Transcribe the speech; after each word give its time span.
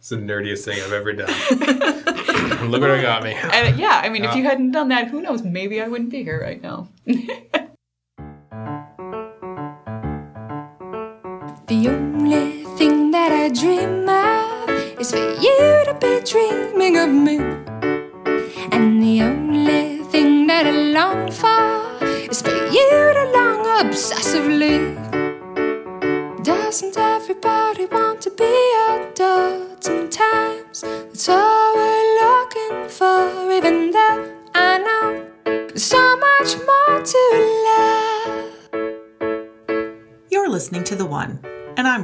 It's 0.00 0.08
the 0.08 0.16
nerdiest 0.16 0.64
thing 0.64 0.80
I've 0.80 0.94
ever 0.94 1.12
done. 1.12 1.28
Look 2.70 2.80
what 2.80 2.90
I 2.90 3.02
got 3.02 3.22
me. 3.22 3.34
And 3.34 3.78
yeah, 3.78 4.00
I 4.02 4.08
mean, 4.08 4.24
if 4.24 4.34
you 4.34 4.46
uh. 4.46 4.48
hadn't 4.48 4.70
done 4.70 4.88
that, 4.88 5.08
who 5.08 5.20
knows? 5.20 5.42
Maybe 5.42 5.82
I 5.82 5.88
wouldn't 5.88 6.08
be 6.08 6.24
here 6.24 6.40
right 6.40 6.62
now. 6.62 6.88
The 11.66 11.88
only 11.88 12.64
thing 12.76 13.12
that 13.12 13.30
I 13.30 13.48
dream 13.50 14.08
of 14.08 14.70
is 14.98 15.12
for 15.12 15.18
you 15.18 15.84
to 15.84 15.96
be 16.00 16.20
dreaming 16.28 16.96
of 16.98 17.10
me. 17.10 17.69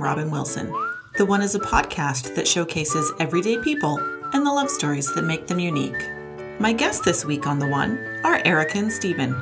Robin 0.06 0.30
Wilson. 0.30 0.72
The 1.16 1.26
One 1.26 1.42
is 1.42 1.56
a 1.56 1.58
podcast 1.58 2.36
that 2.36 2.46
showcases 2.46 3.12
everyday 3.18 3.58
people 3.58 3.98
and 4.32 4.46
the 4.46 4.52
love 4.52 4.70
stories 4.70 5.12
that 5.12 5.24
make 5.24 5.48
them 5.48 5.58
unique. 5.58 6.00
My 6.60 6.72
guests 6.72 7.04
this 7.04 7.24
week 7.24 7.48
on 7.48 7.58
The 7.58 7.66
One 7.66 7.98
are 8.22 8.40
Erica 8.44 8.78
and 8.78 8.92
Steven, 8.92 9.32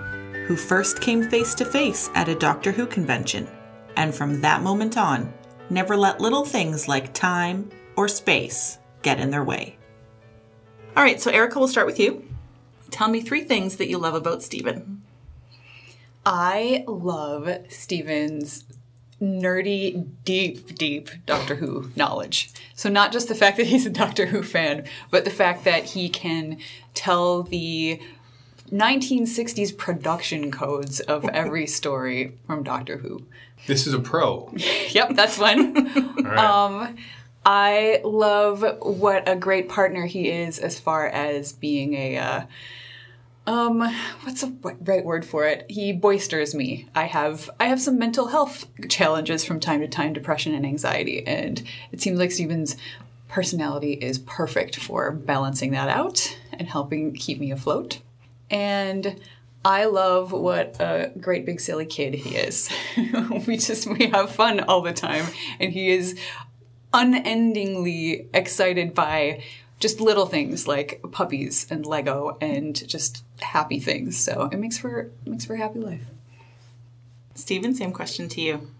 who 0.47 0.57
first 0.57 1.03
came 1.03 1.29
face 1.29 1.55
to 1.57 1.67
face 1.67 2.09
at 2.15 2.31
a 2.31 2.35
Doctor 2.35 2.73
Who 2.73 2.87
convention, 2.87 3.47
and 3.99 4.15
from 4.15 4.41
that 4.41 4.63
moment 4.63 4.97
on, 4.97 5.35
never 5.69 5.99
let 5.99 6.23
little 6.23 6.47
things 6.47 6.89
like 6.89 7.12
time 7.12 7.69
or 7.95 8.09
space 8.09 8.79
get 9.03 9.21
in 9.21 9.31
their 9.31 9.45
way. 9.45 9.77
All 10.97 11.03
right, 11.03 11.21
so 11.21 11.31
Erica, 11.31 11.59
we'll 11.59 11.69
start 11.69 11.87
with 11.87 12.01
you. 12.01 12.27
Tell 12.91 13.09
me 13.09 13.21
three 13.21 13.45
things 13.45 13.77
that 13.77 13.91
you 13.91 13.99
love 13.99 14.15
about 14.15 14.43
Steven. 14.43 15.03
I 16.25 16.84
love 16.87 17.51
Steven's 17.69 18.65
nerdy, 19.25 20.06
deep, 20.25 20.77
deep 20.77 21.11
Doctor 21.27 21.56
Who 21.56 21.91
knowledge. 21.97 22.50
So, 22.75 22.89
not 22.89 23.12
just 23.12 23.28
the 23.28 23.34
fact 23.34 23.56
that 23.56 23.66
he's 23.66 23.86
a 23.86 23.91
Doctor 23.91 24.27
Who 24.27 24.42
fan, 24.42 24.84
but 25.11 25.25
the 25.25 25.31
fact 25.31 25.64
that 25.64 25.84
he 25.84 26.08
can 26.08 26.58
tell 26.92 27.42
the 27.42 28.00
1960s 28.70 29.77
production 29.77 30.50
codes 30.50 31.00
of 31.00 31.28
every 31.28 31.66
story 31.81 32.39
from 32.47 32.62
Doctor 32.62 32.98
Who. 32.98 33.27
This 33.66 33.86
is 33.86 33.94
a 33.94 34.00
pro. 34.00 34.53
Yep, 34.91 35.14
that's 35.14 35.38
one. 35.38 35.75
Right. 36.22 36.38
Um, 36.38 36.97
I 37.44 38.00
love 38.05 38.64
what 38.81 39.28
a 39.28 39.36
great 39.36 39.69
partner 39.69 40.06
he 40.06 40.31
is 40.31 40.59
as 40.59 40.78
far 40.78 41.09
as 41.09 41.53
being 41.53 41.94
a 41.94 42.16
uh, 42.16 42.42
um 43.47 43.81
what's 44.23 44.41
the 44.41 44.77
right 44.81 45.05
word 45.05 45.25
for 45.25 45.47
it? 45.47 45.67
He 45.69 45.92
boisters 45.92 46.55
me. 46.55 46.89
I 46.95 47.05
have 47.05 47.50
I 47.61 47.67
have 47.67 47.81
some 47.81 47.98
mental 47.98 48.28
health 48.28 48.67
challenges 48.89 49.45
from 49.45 49.61
time 49.61 49.81
to 49.81 49.89
time, 49.89 50.12
depression 50.12 50.55
and 50.55 50.64
anxiety, 50.64 51.27
and 51.27 51.62
it 51.92 52.00
seems 52.00 52.19
like 52.19 52.33
Steven's 52.33 52.77
personality 53.28 53.95
is 53.95 54.19
perfect 54.20 54.77
for 54.77 55.11
balancing 55.11 55.72
that 55.72 55.89
out 55.89 56.39
and 56.53 56.69
helping 56.69 57.12
keep 57.12 57.39
me 57.41 57.50
afloat. 57.50 58.00
And 58.48 59.20
I 59.65 59.87
love 59.87 60.31
what 60.31 60.77
a 60.78 61.11
great 61.19 61.45
big 61.45 61.59
silly 61.59 61.87
kid 61.87 62.15
he 62.15 62.37
is. 62.37 62.70
we 63.47 63.56
just 63.56 63.87
we 63.87 64.06
have 64.06 64.31
fun 64.31 64.61
all 64.61 64.83
the 64.83 64.92
time 64.92 65.27
and 65.59 65.72
he 65.72 65.91
is 65.91 66.19
unendingly 66.92 68.28
excited 68.33 68.95
by 68.95 69.42
just 69.80 70.00
little 70.00 70.27
things 70.27 70.67
like 70.67 71.03
puppies 71.12 71.67
and 71.70 71.84
Lego 71.84 72.36
and 72.41 72.86
just 72.89 73.25
happy 73.41 73.81
things. 73.81 74.16
So 74.19 74.48
it 74.53 74.58
makes 74.58 74.78
for 74.78 75.00
it 75.00 75.12
makes 75.27 75.44
for 75.44 75.55
a 75.55 75.58
happy 75.58 75.81
life. 75.81 76.06
Steven, 77.34 77.75
same 77.75 77.93
question 77.93 78.28
to 78.31 78.41
you. 78.41 78.71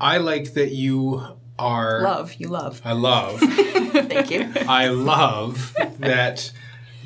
I 0.00 0.18
like 0.18 0.54
that 0.54 0.72
you 0.72 1.22
are. 1.58 2.02
Love, 2.02 2.34
you 2.34 2.48
love. 2.48 2.80
I 2.84 2.92
love. 2.92 3.40
Thank 3.40 4.30
you. 4.30 4.52
I 4.68 4.88
love 4.88 5.74
that 5.98 6.52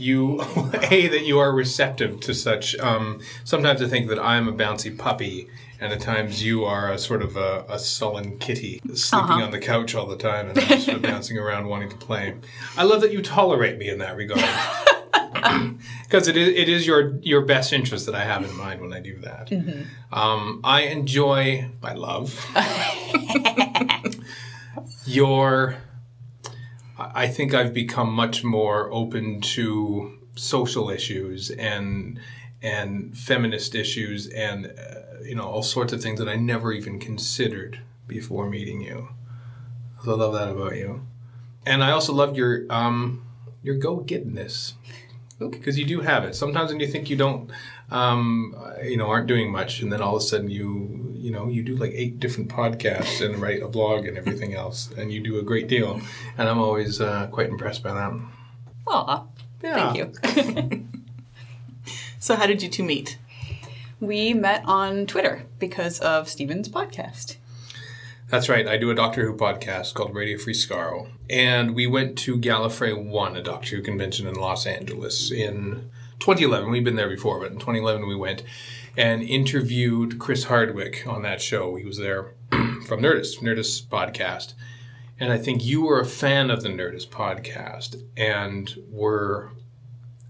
you 0.00 0.41
a 0.91 1.09
that 1.09 1.25
you 1.25 1.38
are 1.38 1.53
receptive 1.53 2.21
to 2.21 2.34
such. 2.34 2.78
Um, 2.78 3.21
sometimes 3.44 3.83
I 3.83 3.88
think 3.88 4.09
that 4.09 4.19
I'm 4.19 4.49
a 4.49 4.53
bouncy 4.53 4.97
puppy, 4.97 5.49
and 5.81 5.93
at 5.93 6.00
times 6.00 6.43
you 6.44 6.65
are 6.65 6.93
a 6.93 6.99
sort 6.99 7.22
of 7.22 7.37
a, 7.37 7.65
a 7.69 7.78
sullen 7.78 8.39
kitty, 8.39 8.81
sleeping 8.94 9.43
on 9.43 9.50
the 9.50 9.59
couch 9.59 9.94
all 9.94 10.06
the 10.06 10.16
time 10.16 10.50
and 10.50 10.59
I'm 10.59 10.81
sort 10.81 10.97
of 10.97 11.03
bouncing 11.03 11.39
around 11.39 11.69
wanting 11.69 11.89
to 11.91 11.97
play. 11.97 12.34
I 12.77 12.83
love 12.84 13.00
that 13.00 13.12
you 13.12 13.22
tolerate 13.22 13.78
me 13.78 13.89
in 13.89 13.99
that 13.99 14.16
regard. 14.16 14.44
Because 16.03 16.28
it 16.28 16.37
is, 16.37 16.49
it 16.49 16.69
is 16.69 16.87
your 16.87 17.16
your 17.22 17.43
best 17.43 17.72
interest 17.72 18.06
that 18.06 18.15
I 18.15 18.25
have 18.25 18.44
in 18.44 18.55
mind 18.56 18.81
when 18.81 18.93
I 18.93 19.00
do 19.00 19.16
that. 19.21 19.50
Um, 20.12 20.60
I 20.65 20.83
enjoy, 20.83 21.71
I 21.83 21.94
love 21.94 22.34
your 25.06 25.77
I 27.15 27.28
think 27.28 27.54
I've 27.54 27.75
become 27.75 28.12
much 28.12 28.44
more 28.44 28.93
open 28.93 29.41
to 29.41 30.19
social 30.37 30.91
issues 30.91 31.50
and 31.50 32.21
and 32.62 33.16
feminist 33.16 33.75
issues 33.75 34.26
and 34.28 34.66
uh, 34.66 35.22
you 35.25 35.34
know 35.34 35.44
all 35.44 35.62
sorts 35.62 35.93
of 35.93 36.03
things 36.03 36.19
that 36.19 36.28
I 36.28 36.37
never 36.37 36.72
even 36.72 36.98
considered 36.98 37.81
before 38.06 38.48
meeting 38.48 38.81
you. 38.81 39.09
So 40.04 40.12
I 40.12 40.15
love 40.16 40.32
that 40.34 40.48
about 40.48 40.76
you, 40.76 41.06
and 41.66 41.82
I 41.82 41.91
also 41.91 42.12
love 42.12 42.37
your 42.37 42.66
um, 42.71 43.25
your 43.62 43.77
go 43.77 43.98
gettedness 43.98 44.75
because 45.38 45.78
you 45.78 45.87
do 45.87 46.00
have 46.00 46.25
it. 46.25 46.34
Sometimes 46.34 46.71
when 46.71 46.81
you 46.81 46.87
think 46.87 47.09
you 47.09 47.16
don't, 47.16 47.50
um, 47.91 48.55
you 48.84 48.97
know, 48.97 49.06
aren't 49.09 49.27
doing 49.27 49.51
much, 49.51 49.81
and 49.83 49.93
then 49.93 50.01
all 50.01 50.17
of 50.17 50.23
a 50.23 50.25
sudden 50.25 50.49
you, 50.51 51.12
you 51.15 51.31
know, 51.31 51.49
you 51.49 51.62
do 51.62 51.77
like 51.77 51.93
eight 51.95 52.21
different 52.21 52.49
podcasts 52.51 53.25
and 53.25 53.39
write 53.39 53.62
a 53.62 53.69
blog 53.69 54.06
and 54.06 54.17
everything 54.17 54.55
else, 54.55 54.91
and 54.97 55.12
you 55.12 55.21
do 55.21 55.39
a 55.39 55.43
great 55.43 55.69
deal, 55.69 56.01
and 56.39 56.49
I'm 56.49 56.59
always 56.59 57.01
uh, 57.01 57.27
quite 57.31 57.49
impressed 57.49 57.83
by 57.83 57.93
that. 57.93 58.12
Aw, 58.89 59.25
Yeah. 59.62 59.93
thank 59.93 59.97
you. 59.97 60.87
So, 62.23 62.37
how 62.37 62.47
did 62.47 62.62
you 62.62 62.69
two 62.69 62.83
meet? 62.84 63.19
we 63.99 64.33
met 64.34 64.62
on 64.67 65.07
Twitter 65.07 65.45
because 65.59 65.99
of 66.01 66.28
Steven's 66.28 66.69
podcast. 66.69 67.37
That's 68.28 68.49
right. 68.49 68.69
I 68.69 68.77
do 68.77 68.91
a 68.91 68.95
Doctor 68.95 69.25
Who 69.27 69.34
podcast 69.37 69.95
called 69.95 70.15
Radio 70.15 70.39
Free 70.39 70.53
Skaro. 70.55 71.09
And 71.28 71.75
we 71.75 71.87
went 71.87 72.17
to 72.19 72.37
Gallifrey 72.39 72.95
1, 72.97 73.37
a 73.37 73.43
Doctor 73.43 73.77
Who 73.77 73.83
convention 73.83 74.27
in 74.27 74.34
Los 74.34 74.67
Angeles 74.67 75.31
in 75.31 75.91
2011. 76.20 76.70
We've 76.70 76.84
been 76.84 76.97
there 76.97 77.08
before, 77.08 77.41
but 77.41 77.50
in 77.50 77.58
2011 77.58 78.06
we 78.06 78.14
went 78.14 78.42
and 78.97 79.22
interviewed 79.22 80.19
Chris 80.19 80.44
Hardwick 80.44 81.06
on 81.06 81.22
that 81.22 81.41
show. 81.41 81.76
He 81.76 81.84
was 81.84 81.98
there 81.98 82.34
from 82.50 83.00
Nerdist, 83.00 83.41
Nerdist 83.41 83.86
podcast. 83.88 84.54
And 85.19 85.32
I 85.32 85.38
think 85.38 85.64
you 85.64 85.82
were 85.82 86.00
a 86.00 86.06
fan 86.06 86.50
of 86.50 86.62
the 86.62 86.69
Nerdist 86.69 87.09
podcast 87.09 88.03
and 88.16 88.75
were 88.91 89.53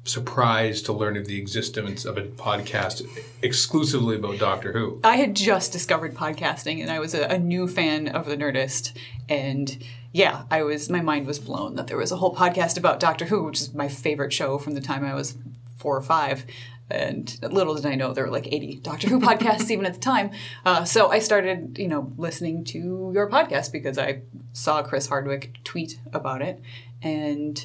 surprised 0.04 0.86
to 0.86 0.92
learn 0.92 1.16
of 1.16 1.26
the 1.26 1.38
existence 1.38 2.04
of 2.04 2.16
a 2.16 2.22
podcast 2.22 3.06
exclusively 3.42 4.16
about 4.16 4.38
Doctor 4.38 4.72
Who. 4.72 5.00
I 5.04 5.16
had 5.16 5.36
just 5.36 5.72
discovered 5.72 6.14
podcasting 6.14 6.80
and 6.80 6.90
I 6.90 6.98
was 6.98 7.14
a, 7.14 7.24
a 7.24 7.38
new 7.38 7.68
fan 7.68 8.08
of 8.08 8.26
the 8.26 8.36
Nerdist. 8.36 8.96
And 9.28 9.84
yeah, 10.12 10.44
I 10.50 10.62
was 10.62 10.90
my 10.90 11.00
mind 11.00 11.26
was 11.26 11.38
blown 11.38 11.76
that 11.76 11.86
there 11.86 11.98
was 11.98 12.10
a 12.10 12.16
whole 12.16 12.34
podcast 12.34 12.78
about 12.78 12.98
Doctor 12.98 13.26
Who, 13.26 13.44
which 13.44 13.60
is 13.60 13.74
my 13.74 13.88
favorite 13.88 14.32
show 14.32 14.58
from 14.58 14.74
the 14.74 14.80
time 14.80 15.04
I 15.04 15.14
was 15.14 15.36
four 15.80 15.96
or 15.96 16.02
five. 16.02 16.44
And 16.90 17.38
little 17.42 17.74
did 17.74 17.86
I 17.86 17.94
know 17.94 18.12
there 18.12 18.24
were 18.24 18.30
like 18.30 18.48
80 18.52 18.80
Doctor 18.82 19.08
Who 19.08 19.20
podcasts 19.28 19.70
even 19.70 19.86
at 19.86 19.94
the 19.94 20.00
time. 20.00 20.30
Uh, 20.64 20.84
so 20.84 21.10
I 21.10 21.20
started, 21.20 21.78
you 21.78 21.88
know, 21.88 22.12
listening 22.16 22.64
to 22.66 23.10
your 23.14 23.28
podcast 23.30 23.72
because 23.72 23.98
I 23.98 24.22
saw 24.52 24.82
Chris 24.82 25.06
Hardwick 25.06 25.58
tweet 25.64 25.98
about 26.12 26.42
it. 26.42 26.60
And 27.02 27.64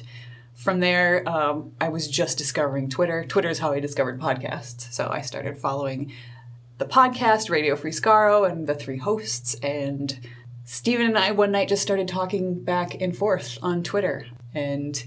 from 0.54 0.80
there, 0.80 1.28
um, 1.28 1.72
I 1.80 1.88
was 1.88 2.08
just 2.08 2.38
discovering 2.38 2.88
Twitter. 2.88 3.24
Twitter 3.24 3.50
is 3.50 3.58
how 3.58 3.72
I 3.72 3.80
discovered 3.80 4.20
podcasts. 4.20 4.92
So 4.92 5.08
I 5.10 5.20
started 5.20 5.58
following 5.58 6.12
the 6.78 6.86
podcast, 6.86 7.50
Radio 7.50 7.76
Free 7.76 7.90
Skaro, 7.90 8.48
and 8.50 8.66
the 8.66 8.74
three 8.74 8.98
hosts. 8.98 9.54
And 9.62 10.18
Steven 10.64 11.06
and 11.06 11.18
I 11.18 11.32
one 11.32 11.52
night 11.52 11.68
just 11.68 11.82
started 11.82 12.08
talking 12.08 12.62
back 12.62 13.00
and 13.00 13.16
forth 13.16 13.58
on 13.60 13.82
Twitter. 13.82 14.26
And 14.54 15.04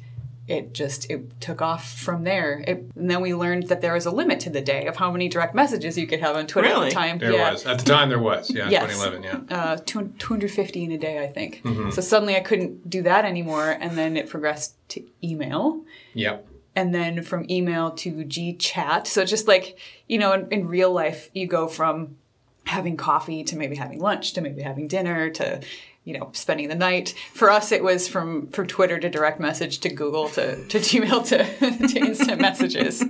it 0.50 0.74
just 0.74 1.10
it 1.12 1.40
took 1.40 1.62
off 1.62 1.94
from 1.94 2.24
there. 2.24 2.64
It, 2.68 2.90
and 2.96 3.10
then 3.10 3.22
we 3.22 3.34
learned 3.36 3.68
that 3.68 3.82
there 3.82 3.94
was 3.94 4.06
a 4.06 4.12
limit 4.12 4.40
to 4.42 4.50
the 4.50 4.62
day 4.62 4.88
of 4.88 4.96
how 4.98 5.12
many 5.12 5.30
direct 5.30 5.54
messages 5.54 5.98
you 5.98 6.08
could 6.08 6.20
have 6.20 6.36
on 6.36 6.48
Twitter 6.48 6.70
at 6.70 6.80
the 6.86 6.92
time. 6.92 7.20
There 7.20 7.34
was. 7.34 7.66
At 7.66 7.80
the 7.80 7.86
time, 7.86 8.10
there 8.10 8.20
was. 8.20 8.50
Yeah, 8.50 8.70
Yes. 8.70 8.92
2011, 8.98 9.46
yeah. 9.50 9.56
Uh, 9.56 9.78
250 9.86 10.84
in 10.84 10.92
a 10.92 10.98
day, 10.98 11.24
I 11.24 11.28
think. 11.28 11.62
Mm-hmm. 11.64 11.92
So 11.92 12.02
suddenly 12.02 12.36
I 12.36 12.40
couldn't 12.42 12.90
do 12.90 13.04
that 13.04 13.26
anymore. 13.26 13.70
And 13.80 13.98
then 13.98 14.18
it 14.18 14.30
progressed 14.30 14.76
to 14.90 15.04
email 15.24 15.82
Yep. 16.16 16.46
and 16.76 16.94
then 16.94 17.22
from 17.24 17.46
email 17.50 17.92
to 17.92 18.24
G 18.24 18.54
chat. 18.56 19.08
So 19.08 19.26
just 19.26 19.48
like, 19.48 19.78
you 20.08 20.18
know, 20.18 20.34
in, 20.34 20.48
in 20.52 20.68
real 20.68 20.92
life, 20.92 21.30
you 21.34 21.48
go 21.48 21.68
from 21.68 22.18
having 22.66 22.98
coffee 22.98 23.44
to 23.44 23.56
maybe 23.56 23.76
having 23.76 24.00
lunch 24.00 24.34
to 24.34 24.42
maybe 24.42 24.62
having 24.62 24.88
dinner 24.88 25.30
to, 25.32 25.62
you 26.10 26.18
know, 26.18 26.32
spending 26.34 26.70
the 26.70 26.76
night. 26.76 27.14
For 27.34 27.52
us, 27.52 27.72
it 27.72 27.84
was 27.84 28.08
from 28.08 28.48
from 28.48 28.66
Twitter 28.66 29.00
to 29.00 29.10
direct 29.10 29.40
message 29.40 29.78
to 29.82 29.90
Google 29.90 30.28
to, 30.30 30.66
to 30.68 30.80
Gmail 30.90 31.24
to, 31.28 31.88
to 31.88 32.00
instant 32.00 32.42
messages. 32.42 33.02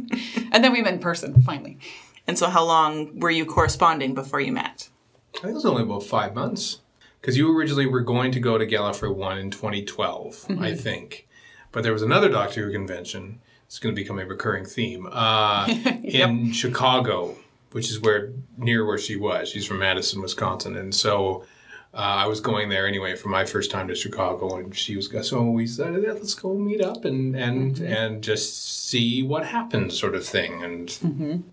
And 0.51 0.63
then 0.63 0.74
we 0.74 0.81
met 0.81 0.94
in 0.96 1.00
person, 1.00 1.42
finally. 1.42 1.80
And 2.28 2.38
so, 2.38 2.50
how 2.50 2.66
long 2.66 3.18
were 3.19 3.31
you 3.31 3.46
corresponding 3.46 4.13
before 4.13 4.42
you 4.42 4.51
met? 4.51 4.90
I 5.36 5.40
think 5.40 5.51
it 5.51 5.54
was 5.54 5.66
only 5.66 5.84
about 5.84 6.04
five 6.04 6.36
months. 6.36 6.81
Because 7.22 7.38
you 7.38 7.56
originally 7.57 7.86
were 7.86 8.01
going 8.01 8.31
to 8.31 8.40
go 8.40 8.57
to 8.57 8.66
Gallifrey 8.66 9.13
1 9.13 9.38
in 9.38 9.51
2012, 9.51 10.46
I 10.60 10.74
think. 10.74 11.28
But 11.74 11.84
there 11.84 11.92
was 11.92 12.01
another 12.01 12.30
Doctor 12.30 12.66
Who 12.66 12.72
convention. 12.72 13.42
It's 13.66 13.78
going 13.78 13.94
to 13.94 14.01
become 14.01 14.19
a 14.19 14.25
recurring 14.25 14.63
theme 14.63 15.07
uh, 15.12 15.68
in 16.04 16.54
Chicago, 16.54 17.36
which 17.72 17.90
is 17.90 18.00
where 18.00 18.31
near 18.57 18.86
where 18.86 18.98
she 18.98 19.18
was. 19.18 19.50
She's 19.50 19.66
from 19.66 19.80
Madison, 19.80 20.22
Wisconsin. 20.22 20.78
And 20.78 20.96
so 20.96 21.46
uh, 21.94 21.97
I 21.97 22.27
was 22.27 22.39
going 22.39 22.69
there 22.69 22.86
anyway 22.88 23.15
for 23.15 23.30
my 23.30 23.45
first 23.45 23.71
time 23.71 23.88
to 23.88 23.95
Chicago. 23.95 24.57
And 24.57 24.75
she 24.75 24.95
was, 24.95 25.09
so 25.27 25.44
we 25.44 25.65
said, 25.68 25.94
yeah, 26.03 26.12
let's 26.13 26.36
go 26.36 26.53
meet 26.56 26.81
up 26.81 27.06
and, 27.06 27.36
and, 27.36 27.80
and 27.80 28.21
just 28.24 28.88
see 28.88 29.24
what 29.24 29.45
happens, 29.45 29.97
sort 30.00 30.15
of 30.15 30.25
thing. 30.25 30.63
And 30.63 31.44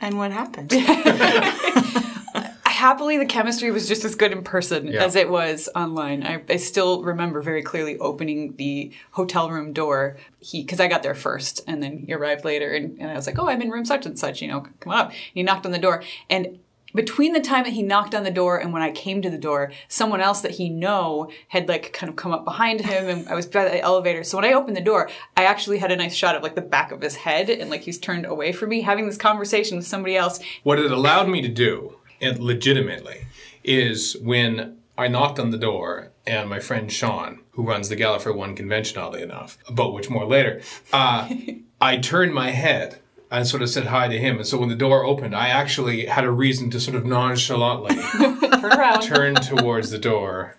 And 0.00 0.18
what 0.18 0.32
happened? 0.32 0.72
happily 2.66 3.16
the 3.16 3.24
chemistry 3.24 3.70
was 3.70 3.86
just 3.88 4.04
as 4.04 4.14
good 4.14 4.32
in 4.32 4.42
person 4.42 4.88
Yeah. 4.88 5.04
as 5.04 5.16
it 5.16 5.30
was 5.30 5.68
online. 5.74 6.22
I, 6.26 6.42
I 6.50 6.56
still 6.56 7.02
remember 7.02 7.40
very 7.40 7.62
clearly 7.62 7.96
opening 7.98 8.56
the 8.56 8.90
hotel 9.12 9.48
room 9.50 9.72
door. 9.72 10.16
He 10.40 10.62
because 10.62 10.80
I 10.80 10.88
got 10.88 11.02
there 11.02 11.14
first, 11.14 11.62
and 11.66 11.82
then 11.82 11.98
he 12.06 12.12
arrived 12.12 12.44
later, 12.44 12.74
and, 12.74 12.98
and 13.00 13.10
I 13.10 13.14
was 13.14 13.26
like, 13.26 13.38
"Oh, 13.38 13.48
I'm 13.48 13.62
in 13.62 13.70
room 13.70 13.84
such 13.86 14.04
and 14.04 14.18
such. 14.18 14.42
You 14.42 14.48
know, 14.48 14.66
come 14.80 14.92
on 14.92 14.98
up." 14.98 15.08
And 15.10 15.16
he 15.34 15.42
knocked 15.42 15.64
on 15.64 15.72
the 15.72 15.78
door, 15.78 16.02
and 16.28 16.58
between 16.94 17.32
the 17.32 17.40
time 17.40 17.64
that 17.64 17.72
he 17.72 17.82
knocked 17.82 18.14
on 18.14 18.22
the 18.22 18.30
door 18.30 18.58
and 18.58 18.72
when 18.72 18.82
I 18.82 18.92
came 18.92 19.20
to 19.22 19.30
the 19.30 19.38
door, 19.38 19.72
someone 19.88 20.20
else 20.20 20.42
that 20.42 20.52
he 20.52 20.68
know 20.70 21.30
had 21.48 21.68
like 21.68 21.92
kind 21.92 22.08
of 22.08 22.16
come 22.16 22.32
up 22.32 22.44
behind 22.44 22.80
him, 22.80 23.08
and 23.08 23.28
I 23.28 23.34
was 23.34 23.46
by 23.46 23.64
the 23.64 23.80
elevator. 23.80 24.22
So 24.24 24.38
when 24.38 24.44
I 24.44 24.52
opened 24.52 24.76
the 24.76 24.80
door, 24.80 25.10
I 25.36 25.44
actually 25.44 25.78
had 25.78 25.90
a 25.90 25.96
nice 25.96 26.14
shot 26.14 26.36
of 26.36 26.42
like 26.42 26.54
the 26.54 26.62
back 26.62 26.92
of 26.92 27.00
his 27.00 27.16
head, 27.16 27.50
and 27.50 27.70
like 27.70 27.82
he's 27.82 27.98
turned 27.98 28.26
away 28.26 28.52
from 28.52 28.68
me, 28.70 28.82
having 28.82 29.06
this 29.06 29.16
conversation 29.16 29.76
with 29.76 29.86
somebody 29.86 30.16
else. 30.16 30.40
What 30.62 30.78
it 30.78 30.90
allowed 30.90 31.28
me 31.28 31.42
to 31.42 31.48
do, 31.48 31.96
and 32.20 32.38
legitimately, 32.38 33.26
is 33.64 34.16
when 34.22 34.78
I 34.96 35.08
knocked 35.08 35.38
on 35.38 35.50
the 35.50 35.58
door 35.58 36.12
and 36.26 36.48
my 36.48 36.60
friend 36.60 36.90
Sean, 36.90 37.40
who 37.52 37.66
runs 37.66 37.88
the 37.88 37.96
Gallifrey 37.96 38.34
One 38.34 38.54
convention, 38.54 38.98
oddly 38.98 39.22
enough, 39.22 39.58
about 39.66 39.92
which 39.92 40.08
more 40.08 40.26
later, 40.26 40.62
uh, 40.92 41.28
I 41.80 41.96
turned 41.98 42.32
my 42.32 42.50
head 42.50 43.00
and 43.30 43.46
sort 43.46 43.62
of 43.62 43.68
said 43.70 43.86
hi 43.86 44.08
to 44.08 44.18
him. 44.18 44.36
And 44.36 44.46
so 44.46 44.58
when 44.58 44.68
the 44.68 44.74
door 44.76 45.04
opened, 45.04 45.34
I 45.34 45.48
actually 45.48 46.06
had 46.06 46.24
a 46.24 46.30
reason 46.30 46.70
to 46.70 46.80
sort 46.80 46.96
of 46.96 47.04
nonchalantly 47.04 47.96
Turn 48.12 48.64
around. 48.64 49.02
turn 49.02 49.34
towards 49.36 49.90
the 49.90 49.98
door 49.98 50.56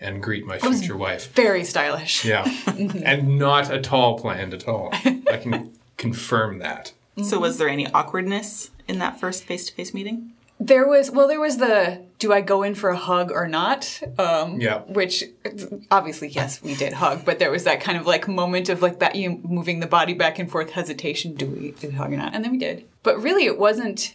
and 0.00 0.22
greet 0.22 0.46
my 0.46 0.58
future 0.58 0.96
wife. 0.96 1.32
Very 1.32 1.64
stylish. 1.64 2.24
Yeah. 2.24 2.44
Mm-hmm. 2.44 3.02
and 3.04 3.38
not 3.38 3.70
at 3.70 3.92
all 3.92 4.18
planned 4.18 4.52
at 4.54 4.66
all. 4.68 4.90
I 4.92 5.38
can 5.42 5.72
confirm 5.96 6.58
that. 6.58 6.92
so, 7.22 7.38
was 7.40 7.58
there 7.58 7.68
any 7.68 7.86
awkwardness 7.92 8.70
in 8.88 8.98
that 8.98 9.18
first 9.18 9.44
face 9.44 9.66
to 9.66 9.72
face 9.74 9.94
meeting? 9.94 10.32
There 10.60 10.86
was 10.86 11.10
well, 11.10 11.28
there 11.28 11.40
was 11.40 11.56
the 11.58 12.02
do 12.18 12.32
I 12.32 12.40
go 12.40 12.62
in 12.62 12.74
for 12.74 12.90
a 12.90 12.96
hug 12.96 13.30
or 13.30 13.46
not? 13.46 14.00
Um, 14.18 14.60
Yeah. 14.60 14.80
Which 14.82 15.24
obviously 15.90 16.28
yes, 16.28 16.62
we 16.62 16.74
did 16.74 16.92
hug, 16.94 17.24
but 17.24 17.38
there 17.38 17.50
was 17.50 17.64
that 17.64 17.80
kind 17.80 17.98
of 17.98 18.06
like 18.06 18.26
moment 18.28 18.68
of 18.68 18.82
like 18.82 19.00
that 19.00 19.16
you 19.16 19.40
moving 19.44 19.80
the 19.80 19.86
body 19.86 20.14
back 20.14 20.38
and 20.38 20.50
forth 20.50 20.70
hesitation. 20.70 21.34
Do 21.34 21.46
we 21.46 21.72
do 21.72 21.88
we 21.88 21.94
hug 21.94 22.12
or 22.12 22.16
not? 22.16 22.34
And 22.34 22.44
then 22.44 22.52
we 22.52 22.58
did. 22.58 22.86
But 23.02 23.20
really, 23.22 23.44
it 23.46 23.58
wasn't. 23.58 24.14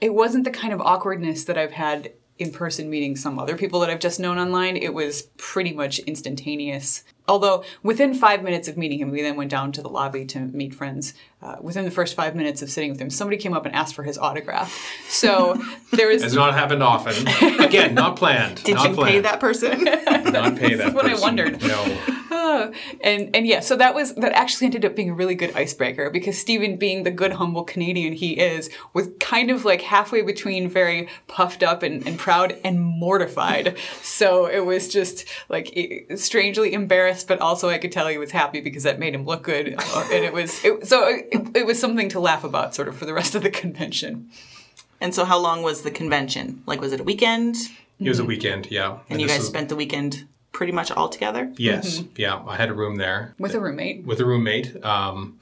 It 0.00 0.14
wasn't 0.14 0.44
the 0.44 0.50
kind 0.50 0.72
of 0.72 0.80
awkwardness 0.80 1.44
that 1.44 1.58
I've 1.58 1.72
had 1.72 2.12
in 2.38 2.50
person 2.50 2.88
meeting 2.88 3.16
some 3.16 3.38
other 3.38 3.54
people 3.54 3.80
that 3.80 3.90
I've 3.90 4.00
just 4.00 4.18
known 4.18 4.38
online. 4.38 4.74
It 4.76 4.94
was 4.94 5.22
pretty 5.36 5.74
much 5.74 5.98
instantaneous. 6.00 7.04
Although 7.28 7.64
within 7.82 8.14
five 8.14 8.42
minutes 8.42 8.66
of 8.66 8.78
meeting 8.78 8.98
him, 8.98 9.10
we 9.10 9.20
then 9.20 9.36
went 9.36 9.50
down 9.50 9.72
to 9.72 9.82
the 9.82 9.90
lobby 9.90 10.24
to 10.26 10.38
meet 10.40 10.74
friends. 10.74 11.12
Uh, 11.42 11.56
within 11.62 11.86
the 11.86 11.90
first 11.90 12.14
five 12.14 12.36
minutes 12.36 12.60
of 12.60 12.68
sitting 12.70 12.90
with 12.90 13.00
him, 13.00 13.08
somebody 13.08 13.38
came 13.38 13.54
up 13.54 13.64
and 13.64 13.74
asked 13.74 13.94
for 13.94 14.02
his 14.02 14.18
autograph. 14.18 14.78
So 15.08 15.58
there 15.90 16.08
was 16.08 16.22
Has 16.22 16.34
not 16.34 16.52
happened 16.52 16.82
often. 16.82 17.26
Again, 17.60 17.94
not 17.94 18.16
planned. 18.16 18.62
Did 18.62 18.74
not 18.74 18.90
you 18.90 18.94
planned. 18.94 19.12
pay 19.14 19.20
that 19.20 19.40
person? 19.40 19.82
Not 20.30 20.56
pay 20.56 20.74
that. 20.74 20.92
That's 20.92 20.94
what 20.94 21.06
I 21.06 21.18
wondered. 21.18 21.60
No. 21.62 22.72
and 23.00 23.34
and 23.34 23.46
yeah, 23.46 23.60
so 23.60 23.74
that 23.76 23.94
was 23.94 24.14
that 24.16 24.32
actually 24.32 24.66
ended 24.66 24.84
up 24.84 24.94
being 24.94 25.10
a 25.10 25.14
really 25.14 25.34
good 25.34 25.54
icebreaker 25.56 26.10
because 26.10 26.38
Steven, 26.38 26.76
being 26.76 27.02
the 27.02 27.10
good 27.10 27.32
humble 27.32 27.64
Canadian 27.64 28.12
he 28.12 28.38
is, 28.38 28.70
was 28.92 29.08
kind 29.18 29.50
of 29.50 29.64
like 29.64 29.80
halfway 29.82 30.22
between 30.22 30.68
very 30.68 31.08
puffed 31.26 31.62
up 31.62 31.82
and, 31.82 32.06
and 32.06 32.18
proud 32.18 32.56
and 32.64 32.80
mortified. 32.80 33.76
so 34.02 34.46
it 34.46 34.64
was 34.64 34.88
just 34.88 35.26
like 35.48 36.06
strangely 36.16 36.72
embarrassed, 36.72 37.26
but 37.26 37.40
also 37.40 37.68
I 37.68 37.78
could 37.78 37.92
tell 37.92 38.06
he 38.08 38.18
was 38.18 38.30
happy 38.30 38.60
because 38.60 38.84
that 38.84 38.98
made 38.98 39.14
him 39.14 39.24
look 39.24 39.42
good, 39.42 39.74
Uh, 39.78 40.08
and 40.12 40.24
it 40.24 40.32
was 40.32 40.64
it, 40.64 40.86
so 40.86 41.08
it, 41.08 41.26
it 41.54 41.66
was 41.66 41.78
something 41.78 42.08
to 42.10 42.20
laugh 42.20 42.44
about 42.44 42.74
sort 42.74 42.88
of 42.88 42.96
for 42.96 43.04
the 43.06 43.14
rest 43.14 43.34
of 43.34 43.42
the 43.42 43.50
convention. 43.50 44.28
and 45.00 45.14
so, 45.14 45.24
how 45.24 45.38
long 45.38 45.62
was 45.62 45.82
the 45.82 45.90
convention? 45.90 46.62
Like, 46.66 46.80
was 46.80 46.92
it 46.92 47.00
a 47.00 47.04
weekend? 47.04 47.56
It 47.98 48.08
was 48.08 48.18
a 48.18 48.24
weekend, 48.24 48.70
yeah. 48.70 48.98
And 49.10 49.20
you 49.20 49.26
guys 49.28 49.38
was- 49.40 49.48
spent 49.48 49.68
the 49.68 49.76
weekend 49.76 50.26
pretty 50.52 50.72
much 50.72 50.90
all 50.90 51.08
together? 51.08 51.52
Yes, 51.56 52.02
yeah. 52.16 52.42
I 52.46 52.56
had 52.56 52.68
a 52.70 52.74
room 52.74 52.96
there 52.96 53.34
With 53.38 53.54
a 53.54 53.60
roommate. 53.60 54.04
with 54.04 54.20
a 54.20 54.24
roommate. 54.24 54.82
Um, 54.84 55.38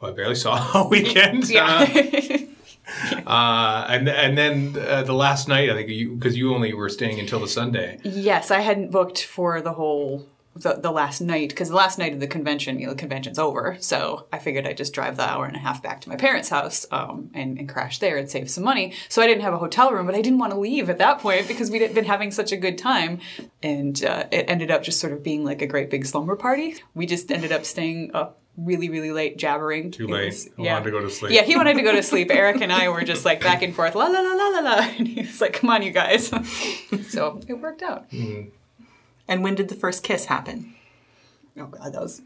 who 0.00 0.06
I 0.08 0.10
barely 0.12 0.34
saw 0.34 0.70
all 0.74 0.88
weekend. 0.88 1.48
Yeah. 1.50 1.64
Uh, 1.66 3.28
uh, 3.30 3.86
and 3.88 4.08
and 4.08 4.38
then 4.38 4.76
uh, 4.78 5.02
the 5.02 5.12
last 5.14 5.48
night, 5.48 5.70
I 5.70 5.74
think 5.74 5.88
you 5.90 6.14
because 6.14 6.36
you 6.36 6.54
only 6.54 6.72
were 6.72 6.88
staying 6.88 7.18
until 7.18 7.40
the 7.40 7.48
Sunday. 7.48 7.98
Yes, 8.04 8.50
I 8.50 8.60
hadn't 8.60 8.90
booked 8.90 9.24
for 9.24 9.60
the 9.60 9.72
whole 9.72 10.26
the, 10.56 10.74
the 10.74 10.90
last 10.90 11.20
night 11.20 11.50
because 11.50 11.68
the 11.68 11.74
last 11.76 11.98
night 11.98 12.12
of 12.12 12.20
the 12.20 12.26
convention, 12.26 12.78
you 12.78 12.86
know, 12.86 12.92
the 12.92 12.98
convention's 12.98 13.38
over. 13.38 13.76
So 13.80 14.26
I 14.32 14.38
figured 14.38 14.66
I'd 14.66 14.76
just 14.76 14.92
drive 14.92 15.16
the 15.16 15.28
hour 15.28 15.44
and 15.46 15.54
a 15.56 15.58
half 15.58 15.82
back 15.82 16.00
to 16.02 16.08
my 16.08 16.16
parents' 16.16 16.48
house 16.48 16.86
um, 16.90 17.30
and, 17.34 17.58
and 17.58 17.68
crash 17.68 17.98
there 17.98 18.16
and 18.16 18.28
save 18.30 18.50
some 18.50 18.64
money. 18.64 18.92
So 19.08 19.22
I 19.22 19.26
didn't 19.26 19.42
have 19.42 19.54
a 19.54 19.58
hotel 19.58 19.92
room, 19.92 20.06
but 20.06 20.14
I 20.14 20.22
didn't 20.22 20.38
want 20.38 20.52
to 20.52 20.58
leave 20.58 20.88
at 20.90 20.98
that 20.98 21.18
point 21.20 21.46
because 21.48 21.70
we'd 21.70 21.94
been 21.94 22.04
having 22.04 22.30
such 22.30 22.52
a 22.52 22.56
good 22.56 22.78
time, 22.78 23.20
and 23.62 24.02
uh, 24.04 24.24
it 24.32 24.46
ended 24.48 24.70
up 24.70 24.82
just 24.82 25.00
sort 25.00 25.12
of 25.12 25.22
being 25.22 25.44
like 25.44 25.62
a 25.62 25.66
great 25.66 25.90
big 25.90 26.06
slumber 26.06 26.36
party. 26.36 26.76
We 26.94 27.06
just 27.06 27.30
ended 27.30 27.52
up 27.52 27.64
staying 27.64 28.12
up 28.14 28.38
really 28.56 28.88
really 28.88 29.12
late 29.12 29.36
jabbering 29.36 29.90
Too 29.90 30.06
late. 30.06 30.26
was- 30.26 30.48
I 30.58 30.62
wanted 30.62 30.84
to 30.84 30.90
go 30.90 31.00
to 31.02 31.10
sleep. 31.10 31.32
yeah 31.32 31.42
he 31.42 31.56
wanted 31.56 31.74
to 31.74 31.82
go 31.82 31.92
to 31.92 32.02
sleep 32.02 32.30
eric 32.34 32.62
and 32.62 32.72
i 32.72 32.88
were 32.88 33.02
just 33.04 33.26
like 33.26 33.42
back 33.42 33.60
and 33.60 33.74
forth 33.74 33.94
la 33.94 34.06
la 34.06 34.18
la 34.20 34.32
la 34.32 34.48
la 34.48 34.60
la 34.60 34.76
and 34.98 35.06
he 35.06 35.20
was 35.20 35.42
like 35.42 35.52
come 35.52 35.68
on 35.68 35.82
you 35.82 35.90
guys 35.90 36.28
so 37.08 37.38
it 37.46 37.52
worked 37.60 37.82
out 37.82 38.06
And 39.28 39.42
when 39.42 39.54
did 39.54 39.68
the 39.68 39.74
first 39.74 40.02
kiss 40.02 40.26
happen? 40.26 40.74
Oh 41.58 41.66
god, 41.66 41.92
that 41.92 42.02
was 42.02 42.22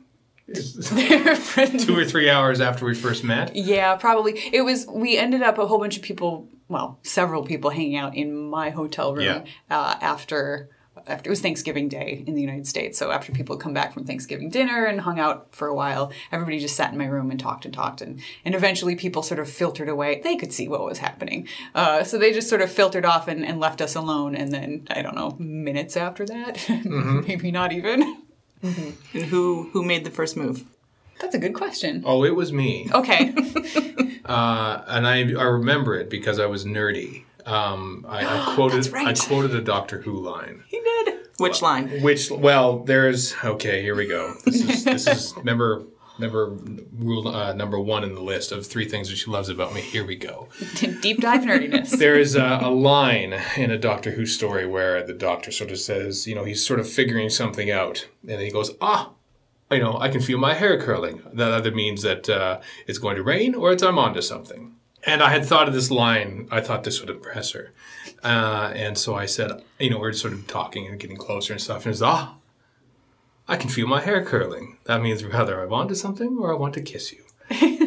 Two 1.84 1.96
or 1.96 2.04
three 2.04 2.28
hours 2.28 2.60
after 2.60 2.84
we 2.84 2.94
first 2.94 3.22
met. 3.22 3.54
yeah, 3.54 3.94
probably. 3.96 4.36
It 4.52 4.62
was. 4.62 4.86
We 4.86 5.16
ended 5.16 5.42
up 5.42 5.58
a 5.58 5.66
whole 5.66 5.78
bunch 5.78 5.96
of 5.96 6.02
people, 6.02 6.48
well, 6.68 6.98
several 7.02 7.44
people 7.44 7.70
hanging 7.70 7.96
out 7.96 8.16
in 8.16 8.36
my 8.50 8.70
hotel 8.70 9.14
room 9.14 9.24
Yeah. 9.24 9.44
uh, 9.70 9.96
after. 10.00 10.68
After 11.06 11.28
it 11.28 11.30
was 11.30 11.40
Thanksgiving 11.40 11.88
Day 11.88 12.24
in 12.26 12.34
the 12.34 12.40
United 12.40 12.66
States, 12.66 12.98
so 12.98 13.10
after 13.10 13.32
people 13.32 13.56
had 13.56 13.62
come 13.62 13.72
back 13.72 13.94
from 13.94 14.04
Thanksgiving 14.04 14.50
dinner 14.50 14.84
and 14.84 15.00
hung 15.00 15.18
out 15.18 15.48
for 15.54 15.66
a 15.68 15.74
while, 15.74 16.12
everybody 16.30 16.58
just 16.58 16.76
sat 16.76 16.92
in 16.92 16.98
my 16.98 17.06
room 17.06 17.30
and 17.30 17.40
talked 17.40 17.64
and 17.64 17.72
talked, 17.72 18.00
and 18.02 18.20
and 18.44 18.54
eventually 18.54 18.96
people 18.96 19.22
sort 19.22 19.40
of 19.40 19.48
filtered 19.48 19.88
away. 19.88 20.20
They 20.22 20.36
could 20.36 20.52
see 20.52 20.68
what 20.68 20.84
was 20.84 20.98
happening, 20.98 21.48
uh, 21.74 22.04
so 22.04 22.18
they 22.18 22.32
just 22.32 22.48
sort 22.48 22.60
of 22.60 22.70
filtered 22.70 23.04
off 23.04 23.28
and, 23.28 23.44
and 23.44 23.60
left 23.60 23.80
us 23.80 23.94
alone. 23.94 24.34
And 24.34 24.52
then 24.52 24.86
I 24.90 25.00
don't 25.02 25.14
know, 25.14 25.36
minutes 25.38 25.96
after 25.96 26.26
that, 26.26 26.64
maybe 26.84 27.50
not 27.50 27.72
even. 27.72 28.22
And 28.62 29.24
who 29.26 29.70
who 29.72 29.82
made 29.84 30.04
the 30.04 30.10
first 30.10 30.36
move? 30.36 30.64
That's 31.20 31.34
a 31.34 31.38
good 31.38 31.54
question. 31.54 32.02
Oh, 32.04 32.24
it 32.24 32.34
was 32.34 32.52
me. 32.52 32.88
Okay, 32.92 33.34
Uh, 34.30 34.84
and 34.86 35.08
I, 35.08 35.18
I 35.32 35.44
remember 35.44 35.96
it 35.96 36.08
because 36.08 36.38
I 36.38 36.46
was 36.46 36.64
nerdy. 36.64 37.24
Um, 37.46 38.04
I, 38.08 38.20
I 38.24 38.54
quoted 38.54 38.90
right. 38.92 39.06
I 39.06 39.26
quoted 39.26 39.54
a 39.54 39.60
Doctor 39.60 40.00
Who 40.00 40.18
line. 40.20 40.64
he 40.68 40.80
did. 40.80 41.14
Which 41.38 41.62
line? 41.62 42.02
Which 42.02 42.30
well, 42.30 42.80
there's 42.80 43.34
okay. 43.42 43.82
Here 43.82 43.94
we 43.94 44.06
go. 44.06 44.34
This 44.44 44.60
is 44.60 44.84
this 44.84 45.06
is 45.06 45.34
remember 45.36 45.84
remember 46.18 46.58
rule 46.98 47.28
uh, 47.28 47.54
number 47.54 47.80
one 47.80 48.04
in 48.04 48.14
the 48.14 48.20
list 48.22 48.52
of 48.52 48.66
three 48.66 48.86
things 48.86 49.08
that 49.08 49.16
she 49.16 49.30
loves 49.30 49.48
about 49.48 49.72
me. 49.72 49.80
Here 49.80 50.04
we 50.04 50.16
go. 50.16 50.48
Deep 51.00 51.20
dive 51.20 51.42
nerdiness. 51.42 51.98
There 51.98 52.18
is 52.18 52.34
a, 52.36 52.60
a 52.62 52.70
line 52.70 53.40
in 53.56 53.70
a 53.70 53.78
Doctor 53.78 54.10
Who 54.10 54.26
story 54.26 54.66
where 54.66 55.02
the 55.02 55.14
Doctor 55.14 55.50
sort 55.50 55.70
of 55.70 55.78
says, 55.78 56.26
you 56.26 56.34
know, 56.34 56.44
he's 56.44 56.64
sort 56.64 56.78
of 56.78 56.88
figuring 56.88 57.30
something 57.30 57.70
out, 57.70 58.08
and 58.28 58.40
he 58.40 58.50
goes, 58.50 58.72
ah. 58.80 59.12
You 59.72 59.78
know, 59.78 59.98
I 60.00 60.08
can 60.08 60.20
feel 60.20 60.36
my 60.36 60.54
hair 60.54 60.80
curling. 60.82 61.22
That 61.32 61.52
either 61.52 61.70
means 61.70 62.02
that 62.02 62.28
uh, 62.28 62.60
it's 62.88 62.98
going 62.98 63.14
to 63.14 63.22
rain 63.22 63.54
or 63.54 63.70
it's 63.70 63.84
I'm 63.84 64.00
onto 64.00 64.20
something. 64.20 64.74
And 65.04 65.22
I 65.22 65.30
had 65.30 65.44
thought 65.44 65.68
of 65.68 65.74
this 65.74 65.90
line. 65.90 66.46
I 66.50 66.60
thought 66.60 66.84
this 66.84 67.00
would 67.00 67.10
impress 67.10 67.52
her. 67.52 67.72
Uh, 68.22 68.72
and 68.74 68.98
so 68.98 69.14
I 69.14 69.26
said, 69.26 69.62
you 69.78 69.90
know, 69.90 69.98
we're 69.98 70.12
sort 70.12 70.34
of 70.34 70.46
talking 70.46 70.86
and 70.86 71.00
getting 71.00 71.16
closer 71.16 71.52
and 71.52 71.62
stuff. 71.62 71.86
And 71.86 71.92
it's, 71.92 72.02
ah, 72.02 72.34
I 73.48 73.56
can 73.56 73.70
feel 73.70 73.86
my 73.86 74.00
hair 74.00 74.24
curling. 74.24 74.78
That 74.84 75.02
means 75.02 75.24
either 75.24 75.60
I 75.60 75.64
want 75.64 75.88
to 75.88 75.94
something 75.94 76.38
or 76.38 76.52
I 76.52 76.56
want 76.56 76.74
to 76.74 76.82
kiss 76.82 77.12
you. 77.12 77.24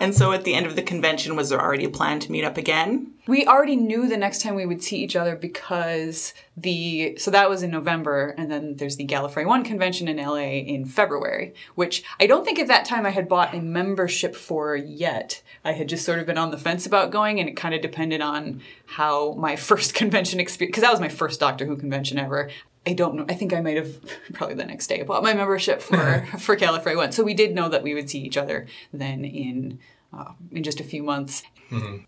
And 0.00 0.14
so 0.14 0.32
at 0.32 0.44
the 0.44 0.54
end 0.54 0.64
of 0.64 0.76
the 0.76 0.82
convention, 0.82 1.36
was 1.36 1.50
there 1.50 1.60
already 1.60 1.84
a 1.84 1.90
plan 1.90 2.20
to 2.20 2.32
meet 2.32 2.42
up 2.42 2.56
again? 2.56 3.12
We 3.26 3.46
already 3.46 3.76
knew 3.76 4.08
the 4.08 4.16
next 4.16 4.40
time 4.40 4.54
we 4.54 4.64
would 4.64 4.82
see 4.82 4.96
each 4.96 5.14
other 5.14 5.36
because 5.36 6.32
the 6.56 7.16
so 7.18 7.30
that 7.30 7.50
was 7.50 7.62
in 7.62 7.70
November, 7.70 8.34
and 8.38 8.50
then 8.50 8.76
there's 8.76 8.96
the 8.96 9.06
Gallifrey 9.06 9.46
One 9.46 9.62
convention 9.62 10.08
in 10.08 10.16
LA 10.16 10.62
in 10.64 10.86
February, 10.86 11.54
which 11.74 12.02
I 12.18 12.26
don't 12.26 12.46
think 12.46 12.58
at 12.58 12.66
that 12.68 12.86
time 12.86 13.04
I 13.04 13.10
had 13.10 13.28
bought 13.28 13.54
a 13.54 13.60
membership 13.60 14.34
for 14.34 14.74
yet. 14.74 15.42
I 15.64 15.72
had 15.72 15.88
just 15.88 16.06
sort 16.06 16.18
of 16.18 16.26
been 16.26 16.38
on 16.38 16.50
the 16.50 16.58
fence 16.58 16.86
about 16.86 17.10
going, 17.10 17.38
and 17.38 17.48
it 17.48 17.56
kind 17.56 17.74
of 17.74 17.82
depended 17.82 18.22
on 18.22 18.62
how 18.86 19.34
my 19.34 19.54
first 19.70 19.92
convention 19.92 20.40
experience 20.40 20.70
because 20.70 20.82
that 20.82 20.90
was 20.90 21.00
my 21.00 21.10
first 21.10 21.40
Doctor 21.40 21.66
Who 21.66 21.76
convention 21.76 22.18
ever. 22.18 22.50
I 22.86 22.94
don't 22.94 23.14
know. 23.14 23.26
I 23.28 23.34
think 23.34 23.52
I 23.52 23.60
might 23.60 23.76
have 23.76 23.94
probably 24.32 24.54
the 24.56 24.64
next 24.64 24.86
day 24.86 25.02
bought 25.02 25.22
my 25.22 25.34
membership 25.34 25.82
for 25.82 26.26
for 26.38 26.56
Gallifrey 26.56 26.96
One. 26.96 27.12
So 27.12 27.22
we 27.22 27.34
did 27.34 27.54
know 27.54 27.68
that 27.68 27.82
we 27.82 27.94
would 27.94 28.08
see 28.10 28.20
each 28.20 28.36
other 28.36 28.66
then 28.92 29.24
in 29.24 29.78
uh, 30.12 30.32
in 30.50 30.62
just 30.62 30.80
a 30.80 30.84
few 30.84 31.02
months. 31.02 31.42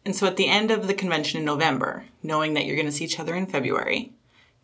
And 0.04 0.16
so 0.16 0.26
at 0.26 0.36
the 0.36 0.48
end 0.48 0.72
of 0.72 0.88
the 0.88 0.94
convention 0.94 1.38
in 1.38 1.44
November, 1.44 2.04
knowing 2.20 2.54
that 2.54 2.64
you're 2.66 2.74
going 2.74 2.86
to 2.86 2.90
see 2.92 3.04
each 3.04 3.20
other 3.20 3.36
in 3.36 3.46
February, 3.46 4.12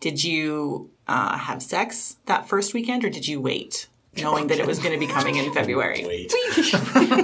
did 0.01 0.25
you 0.25 0.91
uh, 1.07 1.39
have 1.39 1.63
sex 1.63 2.17
that 2.27 2.49
first 2.49 2.75
weekend 2.75 3.05
or 3.05 3.09
did 3.11 3.29
you 3.29 3.41
wait, 3.41 3.87
knowing 4.17 4.49
that 4.49 4.59
it 4.59 4.67
was 4.67 4.81
going 4.81 4.93
to 4.93 4.99
be 4.99 5.07
coming 5.07 5.37
in 5.37 5.53
February? 5.59 6.05
Wait. 6.05 6.33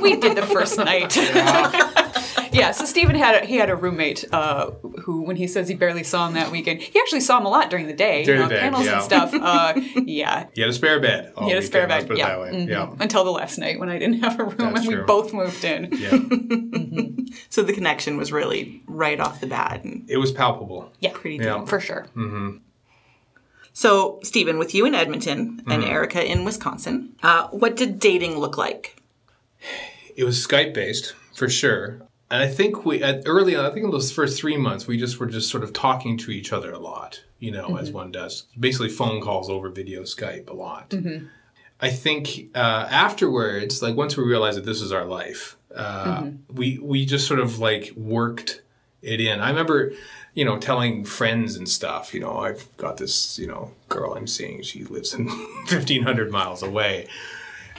we 0.00 0.14
did 0.14 0.37
the 0.37 0.47
first 0.49 0.79
night. 0.79 1.17
yeah, 1.17 2.03
so 2.73 2.85
Steven 2.85 3.16
had 3.16 3.42
a, 3.42 3.47
he 3.47 3.56
had 3.56 3.71
a 3.71 3.76
roommate 3.76 4.25
uh, 4.33 4.71
who, 5.02 5.23
when 5.23 5.37
he 5.37 5.47
says 5.47 5.68
he 5.68 5.75
barely 5.75 6.02
saw 6.04 6.26
him 6.28 6.35
that 6.35 6.50
weekend, 6.50 6.80
he 6.83 6.99
actually 7.00 7.21
saw 7.21 7.38
him 7.38 7.47
a 7.47 7.49
lot 7.49 7.71
during 7.71 7.87
the 7.87 7.92
day, 7.92 8.25
During 8.25 8.40
you 8.40 8.44
know, 8.44 8.49
the 8.49 8.54
day, 8.54 8.61
panels 8.61 8.85
yeah. 8.87 8.94
and 8.94 9.02
stuff. 9.02 9.35
Uh, 9.35 9.73
yeah, 10.04 10.47
He 10.54 10.61
had 10.61 10.71
a 10.71 10.73
spare 10.73 11.00
bed. 11.00 11.33
all 11.37 11.44
he 11.47 11.50
had 11.54 11.62
a 11.62 11.66
spare 11.66 11.87
bed. 11.87 11.94
Let's 11.94 12.06
put 12.06 12.16
it 12.16 12.18
Yeah, 12.21 12.28
that 12.28 12.40
way. 12.40 12.50
mhm. 12.52 12.68
Yeah. 12.68 12.94
until 13.00 13.25
the 13.25 13.30
last 13.33 13.59
night 13.59 13.78
when 13.80 13.88
I 13.88 13.99
didn't 13.99 14.21
have 14.23 14.38
a 14.38 14.44
room 14.44 14.56
That's 14.75 14.87
and 14.87 14.88
we 14.99 15.02
both 15.04 15.33
moved 15.33 15.64
in. 15.64 15.88
Yeah. 15.92 16.18
So 17.50 17.62
the 17.62 17.73
connection 17.73 18.16
was 18.16 18.30
really 18.33 18.80
right 18.87 19.18
off 19.18 19.40
the 19.40 19.47
bat 19.49 19.83
and 19.83 20.09
It 20.09 20.18
was 20.18 20.30
palpable. 20.30 20.92
Yeah, 21.00 21.11
pretty 21.14 21.37
Yeah. 21.44 21.59
deep. 21.59 21.68
for 21.68 21.80
sure. 21.80 22.06
So, 23.73 24.21
Stephen, 24.23 24.56
with 24.59 24.73
you 24.75 24.87
in 24.87 24.94
Edmonton 24.94 25.62
and 25.66 25.83
Erica 25.83 26.25
in 26.25 26.44
Wisconsin, 26.44 27.16
uh, 27.25 27.49
what 27.49 27.75
did 27.76 27.99
dating 27.99 28.38
look 28.38 28.56
like? 28.56 29.02
It 30.16 30.23
was 30.23 30.44
Skype 30.47 30.75
based 30.75 31.12
for 31.35 31.49
sure. 31.49 32.00
And 32.31 32.43
I 32.43 32.49
think 32.49 32.85
we 32.85 33.03
at 33.03 33.23
early 33.26 33.55
on, 33.55 33.64
I 33.64 33.71
think 33.71 33.85
in 33.85 33.91
those 33.91 34.11
first 34.11 34.38
three 34.41 34.57
months, 34.57 34.87
we 34.87 34.97
just 34.97 35.21
were 35.21 35.26
just 35.26 35.50
sort 35.50 35.62
of 35.62 35.73
talking 35.73 36.17
to 36.19 36.31
each 36.31 36.53
other 36.53 36.73
a 36.73 36.79
lot, 36.79 37.23
you 37.38 37.50
know, 37.50 37.76
as 37.76 37.93
one 37.93 38.11
does. 38.11 38.47
Basically, 38.59 38.88
phone 38.88 39.21
calls 39.21 39.50
over 39.50 39.69
video 39.69 40.03
Skype 40.03 40.49
a 40.49 40.55
lot. 40.55 40.91
I 41.81 41.91
think 41.91 42.50
uh, 42.55 42.88
afterwards, 42.91 43.83
like 43.83 43.95
once 43.95 44.17
we 44.17 44.25
realized 44.25 44.57
that 44.57 44.64
this 44.64 44.81
is 44.81 44.91
our 44.91 45.05
life, 45.05 45.57
uh, 45.75 46.23
we 46.53 46.79
we 46.79 47.05
just 47.05 47.26
sort 47.26 47.41
of 47.41 47.59
like 47.59 47.93
worked 47.97 48.62
it 49.03 49.21
in. 49.21 49.41
I 49.41 49.50
remember, 49.50 49.93
you 50.33 50.45
know, 50.45 50.59
telling 50.59 51.05
friends 51.05 51.57
and 51.57 51.69
stuff. 51.69 52.14
You 52.14 52.21
know, 52.21 52.38
I've 52.38 52.75
got 52.79 52.97
this, 52.97 53.38
you 53.38 53.47
know, 53.47 53.73
girl 53.88 54.14
I'm 54.14 54.26
seeing. 54.26 54.62
She 54.62 54.85
lives 54.85 55.14
in 55.14 55.29
fifteen 55.67 56.03
hundred 56.03 56.31
miles 56.33 56.62
away, 56.62 57.07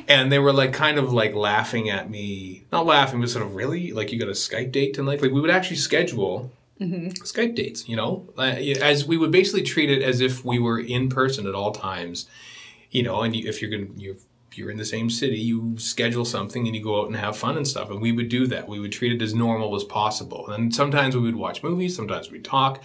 and 0.07 0.31
they 0.31 0.39
were 0.39 0.53
like 0.53 0.73
kind 0.73 0.97
of 0.97 1.13
like 1.13 1.33
laughing 1.33 1.89
at 1.89 2.09
me, 2.09 2.65
not 2.71 2.85
laughing, 2.85 3.19
but 3.19 3.29
sort 3.29 3.45
of 3.45 3.55
really 3.55 3.91
like 3.91 4.11
you 4.11 4.19
got 4.19 4.27
a 4.27 4.33
Skype 4.33 4.71
date 4.71 4.93
tonight. 4.93 5.21
Like 5.21 5.31
we 5.31 5.41
would 5.41 5.49
actually 5.49 5.77
schedule. 5.77 6.51
Skype 6.79 7.55
dates, 7.55 7.87
you 7.87 7.95
know, 7.95 8.27
uh, 8.37 8.41
as 8.41 9.05
we 9.05 9.15
would 9.17 9.31
basically 9.31 9.63
treat 9.63 9.89
it 9.89 10.03
as 10.03 10.19
if 10.19 10.43
we 10.43 10.59
were 10.59 10.79
in 10.79 11.07
person 11.07 11.47
at 11.47 11.55
all 11.55 11.71
times, 11.71 12.27
you 12.91 13.01
know, 13.01 13.21
and 13.21 13.33
if 13.33 13.61
you're 13.61 13.71
to, 13.71 13.89
you're, 13.95 14.15
you're 14.53 14.69
in 14.69 14.77
the 14.77 14.85
same 14.85 15.09
city, 15.09 15.39
you 15.39 15.77
schedule 15.77 16.25
something 16.25 16.65
and 16.67 16.75
you 16.75 16.83
go 16.83 17.01
out 17.01 17.07
and 17.07 17.15
have 17.15 17.37
fun 17.37 17.55
and 17.55 17.67
stuff. 17.67 17.89
And 17.89 18.01
we 18.01 18.11
would 18.11 18.29
do 18.29 18.45
that. 18.47 18.67
We 18.67 18.79
would 18.79 18.91
treat 18.91 19.13
it 19.13 19.21
as 19.21 19.33
normal 19.33 19.75
as 19.75 19.85
possible. 19.85 20.49
And 20.49 20.73
sometimes 20.75 21.15
we 21.15 21.21
would 21.21 21.35
watch 21.35 21.63
movies, 21.63 21.95
sometimes 21.95 22.29
we'd 22.29 22.43
talk, 22.43 22.83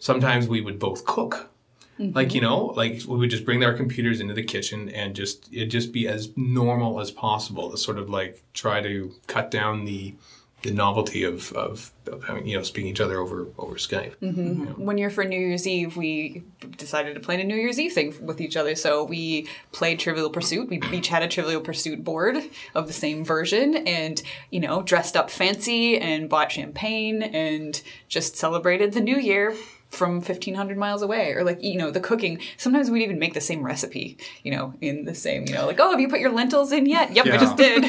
sometimes 0.00 0.48
we 0.48 0.60
would 0.60 0.78
both 0.78 1.04
cook. 1.04 1.50
Like, 1.98 2.32
you 2.34 2.40
mm-hmm. 2.40 2.50
know, 2.50 2.66
like 2.66 3.02
we 3.06 3.18
would 3.18 3.30
just 3.30 3.44
bring 3.44 3.64
our 3.64 3.74
computers 3.74 4.20
into 4.20 4.34
the 4.34 4.44
kitchen 4.44 4.88
and 4.90 5.16
just, 5.16 5.52
it'd 5.52 5.70
just 5.70 5.92
be 5.92 6.06
as 6.06 6.30
normal 6.36 7.00
as 7.00 7.10
possible 7.10 7.70
to 7.70 7.76
sort 7.76 7.98
of 7.98 8.08
like 8.08 8.42
try 8.54 8.80
to 8.80 9.12
cut 9.26 9.50
down 9.50 9.84
the, 9.84 10.14
the 10.62 10.70
novelty 10.72 11.24
of, 11.24 11.52
of, 11.52 11.92
of 12.06 12.24
having, 12.24 12.46
you 12.46 12.56
know, 12.56 12.62
speaking 12.62 12.90
each 12.90 13.00
other 13.00 13.18
over, 13.18 13.46
over 13.58 13.76
Skype. 13.76 14.16
Mm-hmm. 14.16 14.84
one 14.84 14.98
year 14.98 15.10
for 15.10 15.24
New 15.24 15.38
Year's 15.38 15.66
Eve, 15.66 15.96
we 15.96 16.42
decided 16.76 17.14
to 17.14 17.20
play 17.20 17.40
a 17.40 17.44
New 17.44 17.54
Year's 17.54 17.78
Eve 17.78 17.92
thing 17.92 18.14
with 18.26 18.40
each 18.40 18.56
other. 18.56 18.74
So 18.74 19.04
we 19.04 19.48
played 19.72 19.98
Trivial 19.98 20.30
Pursuit. 20.30 20.68
We 20.68 20.80
each 20.92 21.08
had 21.08 21.22
a 21.22 21.28
Trivial 21.28 21.60
Pursuit 21.60 22.02
board 22.02 22.38
of 22.74 22.86
the 22.86 22.92
same 22.92 23.24
version 23.24 23.76
and, 23.88 24.20
you 24.50 24.60
know, 24.60 24.82
dressed 24.82 25.16
up 25.16 25.30
fancy 25.30 25.98
and 25.98 26.28
bought 26.28 26.52
champagne 26.52 27.22
and 27.22 27.80
just 28.08 28.36
celebrated 28.36 28.92
the 28.92 29.00
new 29.00 29.18
year 29.18 29.54
from 29.90 30.16
1500 30.16 30.76
miles 30.76 31.02
away 31.02 31.32
or 31.32 31.44
like 31.44 31.62
you 31.62 31.78
know 31.78 31.90
the 31.90 32.00
cooking. 32.00 32.40
Sometimes 32.56 32.90
we'd 32.90 33.02
even 33.02 33.18
make 33.18 33.34
the 33.34 33.40
same 33.40 33.62
recipe 33.62 34.16
you 34.42 34.50
know 34.50 34.74
in 34.80 35.04
the 35.04 35.14
same 35.14 35.46
you 35.46 35.54
know 35.54 35.66
like 35.66 35.80
oh 35.80 35.90
have 35.90 36.00
you 36.00 36.08
put 36.08 36.20
your 36.20 36.32
lentils 36.32 36.72
in 36.72 36.86
yet? 36.86 37.12
Yep 37.12 37.26
i 37.26 37.36
just 37.36 37.56
did. 37.56 37.84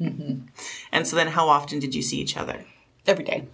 And 0.92 1.06
so 1.06 1.14
then 1.14 1.28
how 1.28 1.48
often 1.48 1.78
did 1.78 1.94
you 1.94 2.00
see 2.00 2.18
each 2.20 2.38
other? 2.38 2.64
Every 3.06 3.24
day. 3.24 3.44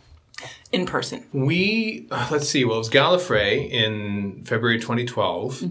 In 0.71 0.87
person? 0.87 1.25
We 1.33 2.07
uh, 2.11 2.29
let's 2.31 2.49
see. 2.49 2.65
Well, 2.65 2.77
it 2.77 2.79
was 2.79 2.91
Gallifrey 2.91 3.69
in 3.69 4.45
February 4.45 4.79
2012, 4.79 5.63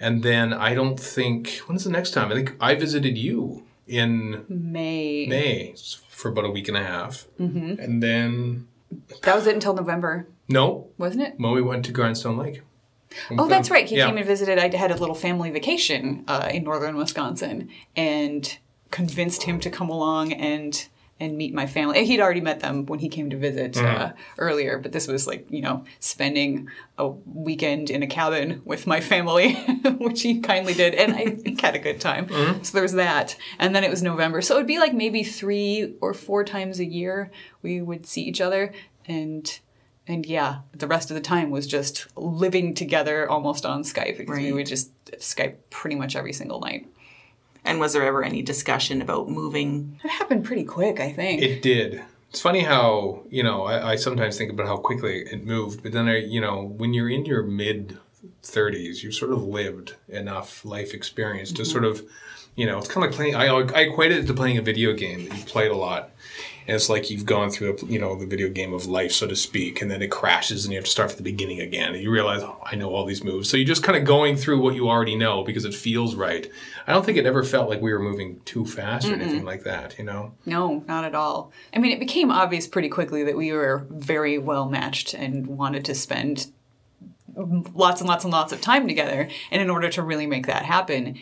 and 0.00 0.22
then 0.22 0.52
I 0.52 0.74
don't 0.74 0.98
think 0.98 1.60
when's 1.66 1.84
the 1.84 1.90
next 1.90 2.10
time? 2.12 2.32
I 2.32 2.34
think 2.34 2.56
I 2.60 2.74
visited 2.74 3.16
you 3.16 3.64
in 3.86 4.44
may. 4.48 5.26
May 5.26 5.74
for 6.08 6.30
about 6.30 6.44
a 6.44 6.50
week 6.50 6.68
and 6.68 6.76
a 6.76 6.82
half, 6.82 7.26
and 7.38 8.02
then 8.02 8.66
that 9.22 9.36
was 9.36 9.46
it 9.46 9.54
until 9.54 9.74
november 9.74 10.26
no, 10.50 10.88
wasn't 10.98 11.22
it 11.22 11.34
when 11.38 11.52
we 11.52 11.62
went 11.62 11.84
to 11.86 11.92
Grindstone 11.92 12.36
Lake. 12.36 12.62
Oh, 13.36 13.48
that's 13.48 13.70
right. 13.70 13.88
He 13.88 13.96
Yeah. 13.96 14.06
came 14.06 14.18
and 14.18 14.26
visited. 14.26 14.58
I 14.58 14.74
had 14.76 14.90
a 14.92 14.96
little 14.96 15.16
family 15.16 15.50
vacation 15.50 16.24
uh, 16.28 16.48
in 16.52 16.62
northern 16.64 16.96
Wisconsin, 16.96 17.68
and 17.96 18.58
convinced 18.90 19.44
him 19.44 19.58
to 19.60 19.70
come 19.70 19.88
along 19.88 20.32
and 20.32 20.86
and 21.22 21.36
meet 21.36 21.52
my 21.52 21.66
family. 21.66 22.06
He'd 22.06 22.18
already 22.20 22.40
met 22.40 22.60
them 22.60 22.86
when 22.86 22.98
he 22.98 23.10
came 23.10 23.28
to 23.28 23.36
visit 23.36 23.76
uh, 23.76 24.12
earlier, 24.38 24.78
but 24.78 24.92
this 24.92 25.06
was 25.06 25.26
like 25.26 25.46
you 25.50 25.60
know 25.60 25.84
spending 25.98 26.68
a 26.98 27.08
weekend 27.08 27.90
in 27.90 28.02
a 28.02 28.06
cabin 28.06 28.62
with 28.64 28.86
my 28.86 29.00
family, 29.00 29.52
which 29.98 30.22
he 30.22 30.40
kindly 30.40 30.72
did, 30.74 30.94
and 30.94 31.14
I 31.14 31.26
think 31.26 31.60
had 31.60 31.74
a 31.74 31.78
good 31.78 32.00
time. 32.00 32.28
So 32.64 32.72
there 32.72 32.82
was 32.82 32.92
that, 32.94 33.36
and 33.58 33.74
then 33.74 33.84
it 33.84 33.90
was 33.90 34.02
November, 34.02 34.40
so 34.40 34.54
it'd 34.54 34.66
be 34.66 34.78
like 34.78 34.94
maybe 34.94 35.22
three 35.22 35.94
or 36.00 36.14
four 36.14 36.42
times 36.44 36.78
a 36.80 36.86
year 36.86 37.30
we 37.60 37.82
would 37.82 38.06
see 38.06 38.22
each 38.22 38.40
other, 38.40 38.72
and 39.06 39.60
and 40.10 40.26
yeah, 40.26 40.60
the 40.72 40.88
rest 40.88 41.10
of 41.10 41.14
the 41.14 41.20
time 41.20 41.50
was 41.50 41.66
just 41.66 42.06
living 42.16 42.74
together 42.74 43.30
almost 43.30 43.64
on 43.64 43.84
Skype 43.84 44.18
because 44.18 44.38
we 44.38 44.52
would 44.52 44.66
just 44.66 44.92
Skype 45.12 45.54
pretty 45.70 45.96
much 45.96 46.16
every 46.16 46.32
single 46.32 46.60
night. 46.60 46.88
And 47.64 47.78
was 47.78 47.92
there 47.92 48.02
ever 48.02 48.24
any 48.24 48.42
discussion 48.42 49.02
about 49.02 49.28
moving? 49.28 50.00
It 50.02 50.10
happened 50.10 50.44
pretty 50.44 50.64
quick, 50.64 50.98
I 50.98 51.12
think. 51.12 51.42
It 51.42 51.62
did. 51.62 52.02
It's 52.30 52.40
funny 52.40 52.60
how 52.60 53.22
you 53.28 53.42
know 53.42 53.64
I, 53.64 53.92
I 53.92 53.96
sometimes 53.96 54.36
think 54.36 54.52
about 54.52 54.66
how 54.66 54.76
quickly 54.76 55.20
it 55.20 55.44
moved, 55.44 55.82
but 55.82 55.92
then 55.92 56.08
I 56.08 56.18
you 56.18 56.40
know 56.40 56.74
when 56.76 56.92
you're 56.94 57.10
in 57.10 57.24
your 57.24 57.42
mid 57.42 57.98
30s, 58.42 59.02
you've 59.02 59.14
sort 59.14 59.32
of 59.32 59.42
lived 59.42 59.94
enough 60.08 60.64
life 60.64 60.94
experience 60.94 61.52
to 61.52 61.62
mm-hmm. 61.62 61.70
sort 61.70 61.84
of 61.84 62.02
you 62.56 62.66
know 62.66 62.78
it's 62.78 62.88
kind 62.88 63.04
of 63.04 63.10
like 63.10 63.16
playing. 63.16 63.34
I 63.36 63.46
I 63.46 63.80
equate 63.82 64.12
it 64.12 64.26
to 64.26 64.34
playing 64.34 64.58
a 64.58 64.62
video 64.62 64.92
game 64.92 65.28
that 65.28 65.36
you've 65.36 65.46
played 65.46 65.70
a 65.70 65.76
lot. 65.76 66.10
And 66.66 66.76
it's 66.76 66.88
like 66.88 67.10
you've 67.10 67.26
gone 67.26 67.50
through, 67.50 67.76
a, 67.76 67.86
you 67.86 67.98
know, 67.98 68.14
the 68.14 68.26
video 68.26 68.48
game 68.48 68.72
of 68.72 68.86
life, 68.86 69.12
so 69.12 69.26
to 69.26 69.36
speak, 69.36 69.80
and 69.82 69.90
then 69.90 70.02
it 70.02 70.10
crashes, 70.10 70.64
and 70.64 70.72
you 70.72 70.78
have 70.78 70.84
to 70.84 70.90
start 70.90 71.10
from 71.10 71.16
the 71.18 71.30
beginning 71.30 71.60
again. 71.60 71.94
And 71.94 72.02
you 72.02 72.10
realize, 72.10 72.42
oh, 72.42 72.60
I 72.64 72.76
know 72.76 72.94
all 72.94 73.04
these 73.04 73.24
moves. 73.24 73.48
So 73.48 73.56
you're 73.56 73.66
just 73.66 73.82
kind 73.82 73.98
of 73.98 74.04
going 74.04 74.36
through 74.36 74.60
what 74.60 74.74
you 74.74 74.88
already 74.88 75.16
know 75.16 75.42
because 75.42 75.64
it 75.64 75.74
feels 75.74 76.14
right. 76.14 76.48
I 76.86 76.92
don't 76.92 77.04
think 77.04 77.18
it 77.18 77.26
ever 77.26 77.42
felt 77.42 77.68
like 77.68 77.80
we 77.80 77.92
were 77.92 77.98
moving 77.98 78.40
too 78.44 78.64
fast 78.64 79.08
or 79.08 79.14
anything 79.14 79.44
like 79.44 79.64
that. 79.64 79.98
You 79.98 80.04
know, 80.04 80.34
no, 80.46 80.84
not 80.86 81.04
at 81.04 81.14
all. 81.14 81.52
I 81.74 81.78
mean, 81.78 81.92
it 81.92 82.00
became 82.00 82.30
obvious 82.30 82.66
pretty 82.66 82.88
quickly 82.88 83.24
that 83.24 83.36
we 83.36 83.52
were 83.52 83.86
very 83.90 84.38
well 84.38 84.68
matched 84.68 85.14
and 85.14 85.46
wanted 85.46 85.84
to 85.86 85.94
spend 85.94 86.50
lots 87.36 88.00
and 88.00 88.08
lots 88.08 88.24
and 88.24 88.32
lots 88.32 88.52
of 88.52 88.60
time 88.60 88.86
together. 88.88 89.28
And 89.50 89.62
in 89.62 89.70
order 89.70 89.88
to 89.90 90.02
really 90.02 90.26
make 90.26 90.46
that 90.46 90.64
happen, 90.64 91.18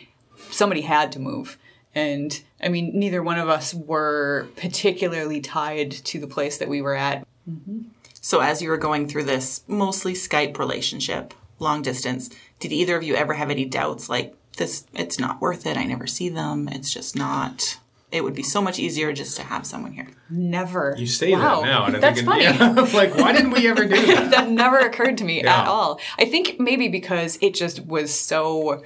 somebody 0.51 0.81
had 0.81 1.11
to 1.13 1.19
move. 1.19 1.57
And 1.95 2.41
I 2.61 2.69
mean, 2.69 2.91
neither 2.97 3.23
one 3.23 3.39
of 3.39 3.49
us 3.49 3.73
were 3.73 4.47
particularly 4.55 5.41
tied 5.41 5.91
to 5.91 6.19
the 6.19 6.27
place 6.27 6.57
that 6.57 6.69
we 6.69 6.81
were 6.81 6.95
at. 6.95 7.25
Mm-hmm. 7.49 7.81
So 8.21 8.41
as 8.41 8.61
you 8.61 8.69
were 8.69 8.77
going 8.77 9.07
through 9.07 9.23
this 9.23 9.63
mostly 9.67 10.13
Skype 10.13 10.57
relationship, 10.59 11.33
long 11.57 11.81
distance, 11.81 12.29
did 12.59 12.71
either 12.71 12.95
of 12.95 13.03
you 13.03 13.15
ever 13.15 13.33
have 13.33 13.49
any 13.49 13.65
doubts 13.65 14.09
like 14.09 14.35
this 14.57 14.85
it's 14.93 15.19
not 15.19 15.41
worth 15.41 15.65
it. 15.65 15.77
I 15.77 15.85
never 15.85 16.05
see 16.05 16.29
them. 16.29 16.67
It's 16.67 16.93
just 16.93 17.15
not 17.15 17.79
it 18.11 18.23
would 18.23 18.33
be 18.33 18.43
so 18.43 18.61
much 18.61 18.79
easier 18.79 19.13
just 19.13 19.37
to 19.37 19.43
have 19.43 19.65
someone 19.65 19.91
here. 19.91 20.07
Never. 20.31 20.95
you 20.97 21.05
say 21.05 21.31
wow. 21.31 21.61
that 21.61 21.65
now, 21.65 21.85
and 21.85 21.95
That's 21.95 22.21
thinking, 22.21 22.25
funny. 22.25 22.43
yeah, 22.91 22.97
like 22.97 23.15
why 23.15 23.31
didn't 23.31 23.51
we 23.51 23.67
ever 23.67 23.85
do 23.85 24.05
that? 24.07 24.31
that 24.31 24.49
never 24.49 24.79
occurred 24.79 25.17
to 25.19 25.23
me 25.23 25.43
Yeah. 25.43 25.61
at 25.61 25.67
all. 25.67 25.99
I 26.17 26.25
think 26.25 26.59
maybe 26.59 26.87
because 26.87 27.37
it 27.41 27.53
just 27.53 27.85
was 27.85 28.13
so 28.13 28.83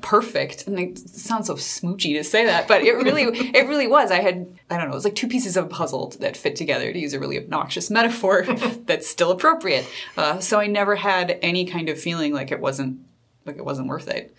perfect 0.00 0.66
and 0.66 0.78
it 0.78 0.98
sounds 0.98 1.46
so 1.46 1.54
smoochy 1.54 2.14
to 2.16 2.24
say 2.24 2.44
that 2.46 2.66
but 2.68 2.82
it 2.82 2.92
really 2.94 3.22
it 3.54 3.66
really 3.68 3.86
was 3.86 4.10
i 4.10 4.20
had 4.20 4.46
i 4.70 4.76
don't 4.76 4.86
know 4.86 4.92
it 4.92 4.94
was 4.94 5.04
like 5.04 5.14
two 5.14 5.28
pieces 5.28 5.56
of 5.56 5.64
a 5.66 5.68
puzzle 5.68 6.10
that 6.20 6.36
fit 6.36 6.56
together 6.56 6.92
to 6.92 6.98
use 6.98 7.12
a 7.12 7.20
really 7.20 7.38
obnoxious 7.38 7.90
metaphor 7.90 8.44
that's 8.86 9.06
still 9.08 9.30
appropriate 9.30 9.86
uh, 10.16 10.38
so 10.40 10.58
i 10.58 10.66
never 10.66 10.96
had 10.96 11.38
any 11.42 11.64
kind 11.64 11.88
of 11.88 12.00
feeling 12.00 12.32
like 12.32 12.50
it 12.50 12.60
wasn't 12.60 12.98
like 13.46 13.56
it 13.56 13.64
wasn't 13.64 13.86
worth 13.88 14.08
it 14.08 14.34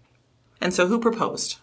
And 0.62 0.74
so 0.74 0.88
who 0.88 1.00
proposed? 1.00 1.58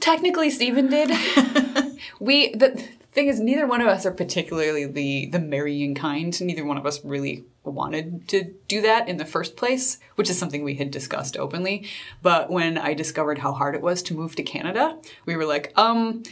technically 0.00 0.50
Steven 0.50 0.88
did. 0.88 1.08
we 2.20 2.52
the 2.54 2.84
thing 3.14 3.28
is 3.28 3.40
neither 3.40 3.66
one 3.66 3.80
of 3.80 3.86
us 3.86 4.04
are 4.04 4.10
particularly 4.10 4.86
the 4.86 5.26
the 5.26 5.38
marrying 5.38 5.94
kind. 5.94 6.38
Neither 6.40 6.64
one 6.64 6.76
of 6.76 6.84
us 6.84 7.04
really 7.04 7.44
wanted 7.62 8.28
to 8.28 8.52
do 8.68 8.82
that 8.82 9.08
in 9.08 9.16
the 9.16 9.24
first 9.24 9.56
place, 9.56 9.98
which 10.16 10.28
is 10.28 10.38
something 10.38 10.62
we 10.62 10.74
had 10.74 10.90
discussed 10.90 11.36
openly. 11.36 11.88
But 12.22 12.50
when 12.50 12.76
I 12.76 12.92
discovered 12.92 13.38
how 13.38 13.52
hard 13.52 13.74
it 13.74 13.80
was 13.80 14.02
to 14.04 14.14
move 14.14 14.36
to 14.36 14.42
Canada, 14.42 14.98
we 15.24 15.36
were 15.36 15.46
like, 15.46 15.72
um 15.76 16.24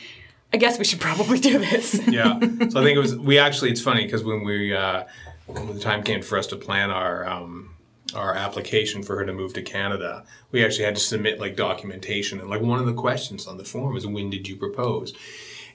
I 0.53 0.59
guess 0.59 0.79
we 0.79 0.85
should 0.85 1.01
probably 1.01 1.39
do 1.39 1.59
this. 1.59 1.95
yeah. 2.09 2.39
So 2.39 2.81
I 2.81 2.85
think 2.85 2.97
it 2.97 2.99
was. 2.99 3.17
We 3.17 3.39
actually, 3.39 3.71
it's 3.71 3.81
funny 3.81 4.05
because 4.05 4.23
when 4.23 4.45
we 4.45 4.75
uh, 4.75 5.05
when 5.47 5.73
the 5.73 5.81
time 5.81 6.03
came 6.03 6.21
for 6.21 6.37
us 6.37 6.47
to 6.49 6.57
plan 6.57 6.91
our 6.91 7.27
um, 7.27 7.75
our 8.15 8.35
application 8.35 9.03
for 9.03 9.17
her 9.17 9.25
to 9.25 9.33
move 9.33 9.55
to 9.55 9.62
Canada, 9.62 10.25
we 10.51 10.62
actually 10.62 10.85
had 10.85 10.95
to 10.95 11.01
submit 11.01 11.41
like 11.41 11.57
documentation 11.57 12.39
and 12.39 12.51
like 12.51 12.61
one 12.61 12.79
of 12.79 12.87
the 12.87 12.93
questions 12.93 13.47
on 13.47 13.57
the 13.57 13.65
form 13.65 13.95
was 13.95 14.07
when 14.07 14.29
did 14.29 14.47
you 14.47 14.57
propose. 14.57 15.15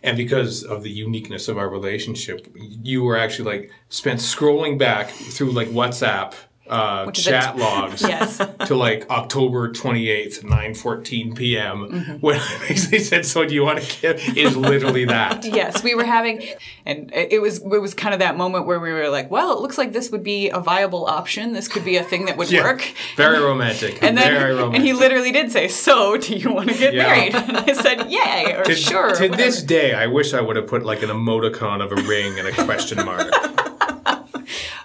And 0.03 0.17
because 0.17 0.63
of 0.63 0.83
the 0.83 0.89
uniqueness 0.89 1.47
of 1.47 1.57
our 1.57 1.69
relationship, 1.69 2.47
you 2.55 3.03
were 3.03 3.17
actually 3.17 3.57
like 3.57 3.71
spent 3.89 4.19
scrolling 4.19 4.77
back 4.77 5.09
through 5.09 5.51
like 5.51 5.67
WhatsApp 5.69 6.33
uh, 6.69 7.05
Which 7.05 7.19
is 7.19 7.27
a 7.27 7.31
chat 7.31 7.55
t- 7.55 7.61
logs 7.61 8.01
Yes. 8.01 8.37
to 8.67 8.75
like 8.75 9.09
October 9.09 9.71
28th, 9.71 10.43
9:14 10.43 11.35
p.m. 11.35 11.77
Mm-hmm. 11.89 12.13
when 12.15 12.39
I 12.39 12.65
basically 12.67 12.99
said, 12.99 13.25
"So 13.25 13.45
do 13.45 13.53
you 13.53 13.63
want 13.63 13.81
to 13.81 14.01
give?" 14.01 14.37
Is 14.37 14.55
literally 14.57 15.05
that. 15.05 15.45
yes, 15.61 15.83
we 15.83 15.95
were 15.95 16.03
having, 16.05 16.43
and 16.85 17.11
it 17.13 17.33
it 17.33 17.39
was 17.41 17.59
it 17.59 17.81
was 17.81 17.93
kind 17.93 18.13
of 18.13 18.19
that 18.19 18.37
moment 18.37 18.65
where 18.65 18.79
we 18.79 18.91
were 18.91 19.09
like, 19.09 19.29
well, 19.31 19.53
it 19.53 19.61
looks 19.61 19.77
like 19.77 19.93
this 19.93 20.11
would 20.11 20.23
be 20.23 20.49
a 20.49 20.59
viable 20.59 21.05
option. 21.05 21.53
This 21.53 21.67
could 21.67 21.85
be 21.85 21.97
a 21.97 22.03
thing 22.03 22.25
that 22.25 22.37
would 22.37 22.51
Yeah. 22.51 22.63
work. 22.63 22.93
Very 23.15 23.39
romantic. 23.39 24.01
And 24.03 24.17
then, 24.17 24.33
very 24.33 24.53
romantic. 24.53 24.75
and 24.77 24.83
he 24.85 24.93
literally 24.93 25.31
did 25.31 25.51
say, 25.51 25.67
"So, 25.67 26.17
do 26.17 26.35
you 26.35 26.51
want 26.53 26.69
to 26.69 26.77
get 26.77 26.93
Yeah. 26.93 27.03
married?" 27.07 27.35
And 27.47 27.57
I 27.57 27.73
said, 27.73 28.09
"Yay!" 28.11 28.53
or 28.55 28.63
to, 28.63 28.75
"Sure." 28.75 29.15
To 29.15 29.29
this 29.29 29.61
day, 29.61 29.93
I 29.93 30.07
wish 30.07 30.33
I 30.33 30.41
would 30.41 30.55
have 30.55 30.67
put 30.67 30.83
like 30.83 31.01
an 31.03 31.09
emoticon 31.09 31.81
of 31.83 31.91
a 31.91 32.01
ring 32.03 32.37
and 32.39 32.47
a 32.47 32.51
question 32.51 32.97
mark. 33.05 33.29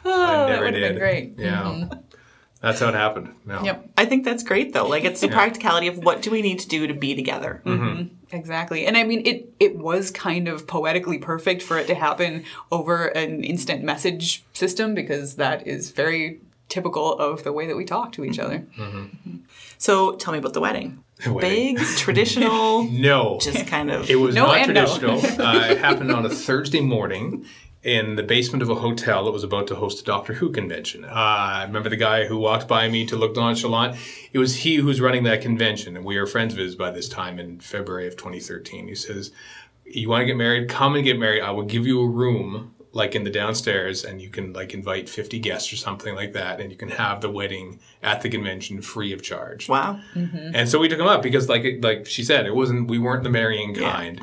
Oh, 0.04 0.24
I 0.24 0.50
never 0.50 0.64
that 0.64 0.72
would 0.72 0.78
did. 0.78 0.88
been 0.90 0.98
great. 0.98 1.38
Yeah, 1.38 1.62
mm-hmm. 1.62 1.98
that's 2.60 2.80
how 2.80 2.88
it 2.88 2.94
happened. 2.94 3.34
Yeah. 3.46 3.62
Yep, 3.62 3.90
I 3.98 4.04
think 4.04 4.24
that's 4.24 4.42
great 4.42 4.72
though. 4.72 4.86
Like 4.86 5.04
it's 5.04 5.20
the 5.20 5.28
practicality 5.28 5.88
of 5.88 5.98
what 5.98 6.22
do 6.22 6.30
we 6.30 6.42
need 6.42 6.58
to 6.60 6.68
do 6.68 6.86
to 6.86 6.94
be 6.94 7.14
together. 7.14 7.62
Mm-hmm. 7.64 7.84
Mm-hmm. 7.84 8.36
exactly. 8.36 8.86
And 8.86 8.96
I 8.96 9.04
mean, 9.04 9.22
it 9.26 9.52
it 9.60 9.76
was 9.76 10.10
kind 10.10 10.48
of 10.48 10.66
poetically 10.66 11.18
perfect 11.18 11.62
for 11.62 11.78
it 11.78 11.86
to 11.88 11.94
happen 11.94 12.44
over 12.70 13.06
an 13.08 13.44
instant 13.44 13.82
message 13.84 14.44
system 14.52 14.94
because 14.94 15.36
that 15.36 15.66
is 15.66 15.90
very 15.90 16.40
typical 16.68 17.12
of 17.18 17.44
the 17.44 17.52
way 17.52 17.66
that 17.66 17.76
we 17.76 17.84
talk 17.84 18.12
to 18.12 18.24
each 18.24 18.38
other. 18.38 18.64
So 19.76 20.12
tell 20.12 20.32
me 20.32 20.38
about 20.38 20.54
the 20.54 20.60
wedding. 20.60 21.02
The 21.22 21.32
wedding. 21.32 21.76
Big, 21.76 21.84
traditional, 21.96 22.84
No, 22.90 23.38
just 23.40 23.66
kind 23.66 23.90
of. 23.90 24.08
it 24.08 24.16
was 24.16 24.34
No 24.34 24.46
not 24.46 24.58
and 24.58 24.74
no. 24.74 24.86
traditional. 24.86 25.18
uh, 25.46 25.66
it 25.70 25.78
happened 25.78 26.10
on 26.10 26.24
a 26.24 26.30
Thursday 26.30 26.80
morning 26.80 27.44
in 27.82 28.14
the 28.14 28.22
basement 28.22 28.62
of 28.62 28.70
a 28.70 28.76
hotel 28.76 29.24
that 29.24 29.32
was 29.32 29.42
about 29.42 29.66
to 29.66 29.74
host 29.74 30.00
a 30.00 30.04
Doctor 30.04 30.34
Who 30.34 30.50
convention. 30.50 31.04
Uh, 31.04 31.08
I 31.10 31.64
remember 31.64 31.88
the 31.88 31.96
guy 31.96 32.26
who 32.26 32.38
walked 32.38 32.68
by 32.68 32.88
me 32.88 33.04
to 33.06 33.16
look 33.16 33.34
nonchalant. 33.34 33.96
It 34.32 34.38
was 34.38 34.56
he 34.56 34.76
who 34.76 34.86
was 34.86 35.00
running 35.00 35.24
that 35.24 35.42
convention, 35.42 35.96
and 35.96 36.04
we 36.04 36.18
were 36.18 36.26
friends 36.26 36.52
of 36.52 36.60
his 36.60 36.76
by 36.76 36.90
this 36.92 37.08
time 37.08 37.38
in 37.38 37.58
February 37.60 38.06
of 38.06 38.16
2013. 38.16 38.86
He 38.86 38.94
says, 38.94 39.32
"You 39.84 40.08
want 40.08 40.22
to 40.22 40.26
get 40.26 40.36
married? 40.36 40.68
Come 40.68 40.94
and 40.94 41.04
get 41.04 41.18
married. 41.18 41.42
I 41.42 41.50
will 41.50 41.64
give 41.64 41.86
you 41.86 42.00
a 42.00 42.08
room." 42.08 42.74
Like 42.94 43.14
in 43.14 43.24
the 43.24 43.30
downstairs, 43.30 44.04
and 44.04 44.20
you 44.20 44.28
can 44.28 44.52
like 44.52 44.74
invite 44.74 45.08
fifty 45.08 45.38
guests 45.38 45.72
or 45.72 45.76
something 45.76 46.14
like 46.14 46.34
that, 46.34 46.60
and 46.60 46.70
you 46.70 46.76
can 46.76 46.90
have 46.90 47.22
the 47.22 47.30
wedding 47.30 47.80
at 48.02 48.20
the 48.20 48.28
convention 48.28 48.82
free 48.82 49.14
of 49.14 49.22
charge. 49.22 49.66
wow. 49.66 49.98
And 50.14 50.68
so 50.68 50.78
we 50.78 50.88
took 50.88 51.00
him 51.00 51.06
up 51.06 51.22
because, 51.22 51.48
like 51.48 51.78
like 51.80 52.04
she 52.04 52.22
said, 52.22 52.44
it 52.44 52.54
wasn't 52.54 52.90
we 52.90 52.98
weren't 52.98 53.22
the 53.22 53.30
marrying 53.30 53.74
kind. 53.74 54.20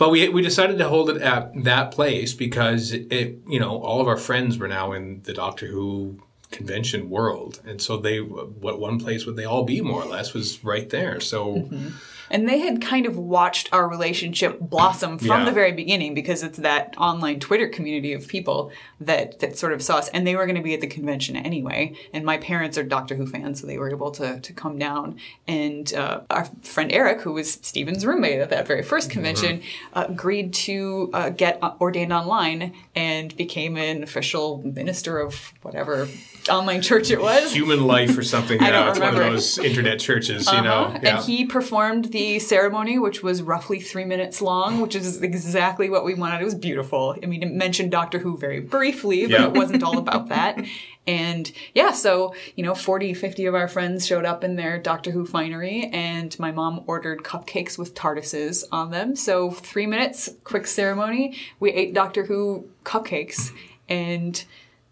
But 0.00 0.12
we 0.12 0.30
we 0.30 0.40
decided 0.40 0.78
to 0.78 0.88
hold 0.88 1.10
it 1.10 1.20
at 1.20 1.52
that 1.64 1.90
place 1.90 2.32
because 2.32 2.92
it 2.92 3.36
you 3.46 3.60
know 3.60 3.82
all 3.82 4.00
of 4.00 4.08
our 4.08 4.16
friends 4.16 4.56
were 4.56 4.66
now 4.66 4.92
in 4.92 5.20
the 5.24 5.34
Doctor 5.34 5.66
Who 5.66 6.22
convention 6.50 7.10
world, 7.10 7.60
and 7.66 7.82
so 7.82 7.98
they 7.98 8.16
what 8.18 8.80
one 8.80 8.98
place 8.98 9.26
would 9.26 9.36
they 9.36 9.44
all 9.44 9.64
be 9.64 9.82
more 9.82 10.02
or 10.02 10.06
less 10.06 10.32
was 10.32 10.64
right 10.64 10.88
there. 10.88 11.20
So 11.20 11.54
mm-hmm. 11.56 11.88
And 12.30 12.48
they 12.48 12.60
had 12.60 12.80
kind 12.80 13.06
of 13.06 13.16
watched 13.18 13.68
our 13.72 13.88
relationship 13.88 14.60
blossom 14.60 15.18
from 15.18 15.40
Yeah. 15.40 15.44
the 15.44 15.52
very 15.52 15.72
beginning 15.72 16.14
because 16.14 16.42
it's 16.42 16.58
that 16.58 16.94
online 16.98 17.40
Twitter 17.40 17.68
community 17.68 18.12
of 18.12 18.28
people 18.28 18.70
that, 19.00 19.40
that 19.40 19.58
sort 19.58 19.72
of 19.72 19.82
saw 19.82 19.96
us. 19.96 20.08
And 20.10 20.26
they 20.26 20.36
were 20.36 20.46
going 20.46 20.56
to 20.56 20.62
be 20.62 20.74
at 20.74 20.80
the 20.80 20.86
convention 20.86 21.36
anyway. 21.36 21.94
And 22.12 22.24
my 22.24 22.38
parents 22.38 22.78
are 22.78 22.82
Doctor 22.84 23.14
Who 23.16 23.26
fans, 23.26 23.60
so 23.60 23.66
they 23.66 23.78
were 23.78 23.90
able 23.90 24.10
to, 24.12 24.40
to 24.40 24.52
come 24.52 24.78
down. 24.78 25.18
And 25.48 25.92
uh, 25.94 26.20
our 26.30 26.44
friend 26.62 26.92
Eric, 26.92 27.20
who 27.22 27.32
was 27.32 27.52
Steven's 27.62 28.06
roommate 28.06 28.40
at 28.40 28.50
that 28.50 28.66
very 28.66 28.82
first 28.82 29.10
convention, 29.10 29.62
uh, 29.94 30.06
agreed 30.08 30.52
to 30.54 31.10
uh, 31.12 31.30
get 31.30 31.58
uh, 31.62 31.72
ordained 31.80 32.12
online 32.12 32.74
and 32.94 33.36
became 33.36 33.76
an 33.76 34.02
official 34.02 34.62
minister 34.64 35.18
of 35.18 35.52
whatever 35.62 36.08
online 36.48 36.80
church 36.82 37.10
it 37.10 37.20
was. 37.20 37.52
human 37.52 37.86
life 37.86 38.16
or 38.16 38.22
something. 38.22 38.60
I 38.62 38.68
yeah, 38.70 38.90
it's 38.90 38.98
one 39.00 39.08
of 39.08 39.16
those 39.16 39.58
internet 39.58 39.98
churches, 40.00 40.50
you 40.52 40.62
know. 40.62 40.84
Uh-huh. 40.84 40.98
Yeah. 41.02 41.16
And 41.16 41.24
he 41.24 41.44
performed 41.44 42.06
the 42.06 42.19
ceremony, 42.38 42.98
which 42.98 43.22
was 43.22 43.42
roughly 43.42 43.80
three 43.80 44.04
minutes 44.04 44.40
long, 44.42 44.80
which 44.80 44.94
is 44.94 45.22
exactly 45.22 45.88
what 45.90 46.04
we 46.04 46.14
wanted. 46.14 46.40
It 46.40 46.44
was 46.44 46.54
beautiful. 46.54 47.16
I 47.22 47.26
mean, 47.26 47.42
it 47.42 47.52
mentioned 47.52 47.90
Doctor 47.90 48.18
Who 48.18 48.36
very 48.36 48.60
briefly, 48.60 49.22
but 49.22 49.30
Yeah. 49.30 49.46
it 49.46 49.52
wasn't 49.52 49.82
all 49.82 49.98
about 49.98 50.28
that. 50.28 50.64
And 51.06 51.50
yeah, 51.74 51.92
so, 51.92 52.34
you 52.56 52.62
know, 52.62 52.74
40, 52.74 53.14
50 53.14 53.46
of 53.46 53.54
our 53.54 53.66
friends 53.68 54.06
showed 54.06 54.24
up 54.24 54.44
in 54.44 54.56
their 54.56 54.78
Doctor 54.78 55.10
Who 55.10 55.26
finery, 55.26 55.90
and 55.92 56.38
my 56.38 56.52
mom 56.52 56.84
ordered 56.86 57.22
cupcakes 57.22 57.78
with 57.78 57.94
TARDISes 57.94 58.64
on 58.70 58.90
them. 58.90 59.16
So, 59.16 59.50
three 59.50 59.86
minutes, 59.86 60.28
quick 60.44 60.66
ceremony. 60.66 61.36
We 61.58 61.72
ate 61.72 61.94
Doctor 61.94 62.24
Who 62.26 62.68
cupcakes, 62.84 63.50
and 63.88 64.44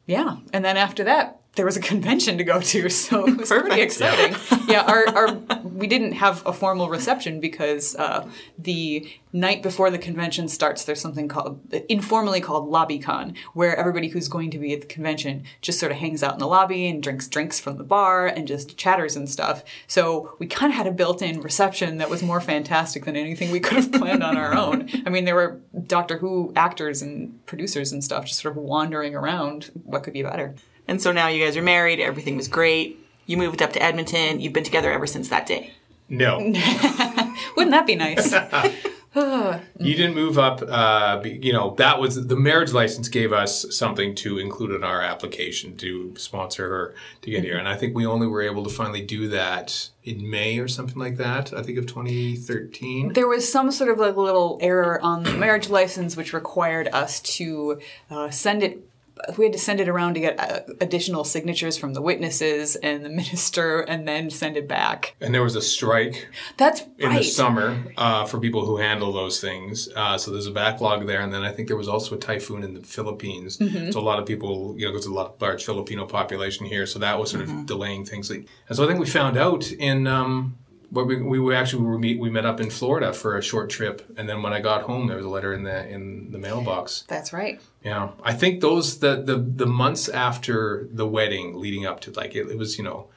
yeah. 0.07 0.39
And 0.53 0.65
then 0.65 0.77
after 0.77 1.05
that, 1.05 1.38
there 1.59 1.67
was 1.67 1.77
a 1.77 1.81
convention 1.81 2.39
to 2.39 2.45
go 2.45 2.61
to, 2.61 2.89
so 2.89 3.27
it 3.27 3.37
was 3.37 3.49
pretty 3.49 3.83
exciting. 3.83 4.35
yeah, 4.67 4.83
our, 4.83 5.07
our 5.09 5.35
we 5.65 5.87
didn't 5.87 6.13
have 6.13 6.45
a 6.47 6.53
formal 6.53 6.89
reception 6.89 7.41
because 7.41 7.95
uh, 7.97 8.27
the 8.59 9.11
night 9.33 9.63
before 9.63 9.91
the 9.91 9.99
convention 9.99 10.49
starts, 10.49 10.85
there's 10.85 11.01
something 11.01 11.29
called 11.29 11.61
informally 11.89 12.41
called 12.41 12.71
LobbyCon, 12.71 13.37
where 13.55 13.77
everybody 13.77 14.09
who's 14.09 14.29
going 14.29 14.51
to 14.53 14.59
be 14.59 14.73
at 14.73 14.81
the 14.81 14.87
convention 14.87 15.45
just 15.61 15.79
sort 15.79 15.93
of 15.93 15.99
hangs 15.99 16.23
out 16.23 16.35
in 16.35 16.39
the 16.39 16.47
lobby 16.47 16.89
and 16.89 17.03
drinks 17.03 17.29
drinks 17.29 17.61
from 17.61 17.77
the 17.77 17.85
bar 17.85 18.27
and 18.27 18.47
just 18.47 18.77
chatters 18.77 19.17
and 19.17 19.29
stuff. 19.29 19.65
So 19.87 20.37
we 20.39 20.47
kind 20.47 20.73
of 20.73 20.77
had 20.77 20.87
a 20.87 20.93
built-in 20.93 21.41
reception 21.41 21.99
that 21.99 22.09
was 22.09 22.23
more 22.23 22.41
fantastic 22.41 23.05
than 23.05 23.17
anything 23.17 23.51
we 23.51 23.61
could 23.61 23.79
have 23.79 23.93
planned 23.93 24.23
on 24.23 24.37
our 24.37 24.55
own. 24.55 24.89
I 25.05 25.11
mean, 25.11 25.25
there 25.25 25.35
were 25.35 25.61
Doctor 25.87 26.19
Who 26.19 26.53
actors 26.55 27.03
and 27.03 27.45
producers 27.47 27.93
and 27.93 28.03
stuff 28.03 28.27
just 28.27 28.41
sort 28.41 28.57
of 28.57 28.63
wandering 28.63 29.15
around. 29.15 29.71
What 29.85 30.05
could 30.05 30.13
be 30.15 30.23
better? 30.23 30.55
And 30.89 31.01
so 31.01 31.13
now 31.13 31.29
you 31.29 31.45
guys 31.45 31.57
are 31.57 31.63
married. 31.63 32.01
Everything 32.01 32.37
was 32.37 32.49
great. 32.49 32.99
You 33.27 33.37
moved 33.37 33.63
up 33.63 33.73
to 33.75 33.83
Edmonton. 33.83 34.41
You've 34.41 34.55
been 34.55 34.65
together 34.65 34.91
ever 34.91 35.07
since 35.07 35.29
that 35.29 35.47
day. 35.47 35.73
no, 36.09 36.39
Wouldn't 37.57 37.73
that 37.73 37.87
be 37.87 37.95
nice? 37.95 38.35
You 39.81 39.95
didn't 39.95 40.15
move 40.15 40.39
up. 40.39 40.61
Uh, 40.63 41.23
you 41.25 41.53
know 41.53 41.75
that 41.77 41.99
was 41.99 42.27
the 42.27 42.37
marriage 42.37 42.73
license 42.73 43.09
gave 43.09 43.33
us 43.33 43.65
something 43.77 44.15
to 44.17 44.39
include 44.39 44.73
in 44.73 44.85
our 44.85 45.01
application 45.01 45.77
to 45.79 46.15
sponsor 46.17 46.69
her 46.69 46.95
to 47.23 47.31
get 47.31 47.43
here, 47.45 47.57
and 47.57 47.69
I 47.69 47.77
think 47.77 47.97
we 47.97 48.05
only 48.07 48.27
were 48.27 48.43
able 48.43 48.65
to 48.65 48.71
finally 48.71 49.01
do 49.01 49.29
that 49.29 49.89
in 50.05 50.29
May 50.29 50.59
or 50.59 50.69
something 50.69 50.99
like 50.99 51.17
that. 51.17 51.53
I 51.53 51.63
think 51.63 51.79
of 51.79 51.87
2013. 51.87 53.13
there 53.13 53.29
was 53.29 53.51
some 53.51 53.71
sort 53.71 53.91
of 53.91 53.99
like 53.99 54.17
little 54.17 54.59
error 54.61 55.01
on 55.01 55.23
the 55.23 55.33
marriage 55.33 55.69
license 55.69 56.17
which 56.17 56.33
required 56.33 56.89
us 56.93 57.21
to 57.21 57.81
uh, 58.11 58.31
send 58.31 58.63
it 58.63 58.88
we 59.37 59.45
had 59.45 59.53
to 59.53 59.59
send 59.59 59.81
it 59.81 59.89
around 59.89 60.15
to 60.15 60.21
get 60.21 60.39
uh, 60.39 60.61
additional 60.81 61.25
signatures 61.25 61.77
from 61.77 61.95
the 61.95 62.03
witnesses 62.03 62.77
and 62.77 63.05
the 63.05 63.09
minister 63.23 63.81
and 63.81 64.07
then 64.07 64.31
send 64.31 64.57
it 64.57 64.69
back 64.69 65.15
And 65.21 65.35
there 65.35 65.43
was 65.43 65.57
a 65.57 65.63
strike 65.63 66.29
that's 66.57 66.83
in 66.99 67.09
right 67.11 67.19
the 67.19 67.25
summer 67.25 67.85
uh, 67.97 68.25
for 68.27 68.39
people 68.39 68.65
who 68.67 68.77
handle 68.79 69.13
those 69.13 69.41
things. 69.41 69.89
Uh, 69.95 70.17
so 70.19 70.31
there's 70.31 70.47
a 70.47 70.51
backlog 70.53 71.07
there, 71.07 71.21
and 71.21 71.33
then 71.33 71.43
I 71.43 71.53
think 71.53 71.69
there 71.69 71.77
was 71.77 71.89
also 71.89 72.15
a 72.17 72.19
typhoon 72.19 72.63
in 72.65 72.75
the 72.75 72.83
Philippines. 72.83 73.59
Mm-hmm. 73.59 73.91
So 73.91 74.01
a 74.01 74.03
lot 74.03 74.19
of 74.19 74.27
people, 74.27 74.75
you 74.79 74.87
know, 74.87 74.93
there's 74.93 75.07
a 75.07 75.13
lot 75.15 75.35
of 75.35 75.43
large 75.43 75.65
Filipino 75.65 76.07
population 76.07 76.67
here, 76.67 76.87
so 76.87 76.99
that 76.99 77.19
was 77.19 77.31
sort 77.31 77.39
Mm-hmm. 77.45 77.61
of 77.61 77.67
delaying 77.67 78.05
things. 78.05 78.31
And 78.31 78.47
so 78.73 78.85
I 78.85 78.87
think 78.89 78.99
we 79.01 79.07
found 79.07 79.37
out 79.37 79.71
in. 79.71 80.07
Um, 80.07 80.59
where 80.91 81.05
we, 81.05 81.21
we 81.21 81.39
were 81.39 81.55
actually 81.55 81.83
we, 81.83 81.89
were 81.89 81.99
meet, 81.99 82.19
we 82.19 82.31
met 82.31 82.47
up 82.47 82.61
in 82.61 82.71
Florida 82.71 83.13
for 83.13 83.37
a 83.37 83.43
short 83.43 83.69
trip, 83.69 84.03
and 84.17 84.29
then 84.29 84.43
when 84.43 84.53
I 84.53 84.61
got 84.61 84.83
home, 84.83 85.07
there 85.07 85.17
was 85.17 85.27
a 85.27 85.29
letter 85.29 85.53
in 85.53 85.63
the 85.63 85.87
in 85.89 86.31
the 86.33 86.39
mailbox. 86.39 87.05
that's 87.09 87.33
right 87.33 87.61
Yeah, 87.85 88.11
I 88.23 88.35
think 88.35 88.61
those 88.61 88.99
the 88.99 89.23
the 89.23 89.37
the 89.37 89.67
months 89.67 90.09
after 90.09 90.89
the 90.91 91.07
wedding, 91.07 91.59
leading 91.59 91.87
up 91.87 92.01
to 92.01 92.11
like 92.13 92.35
it, 92.35 92.49
it 92.49 92.59
was 92.59 92.79
you 92.79 92.85
know 92.85 93.09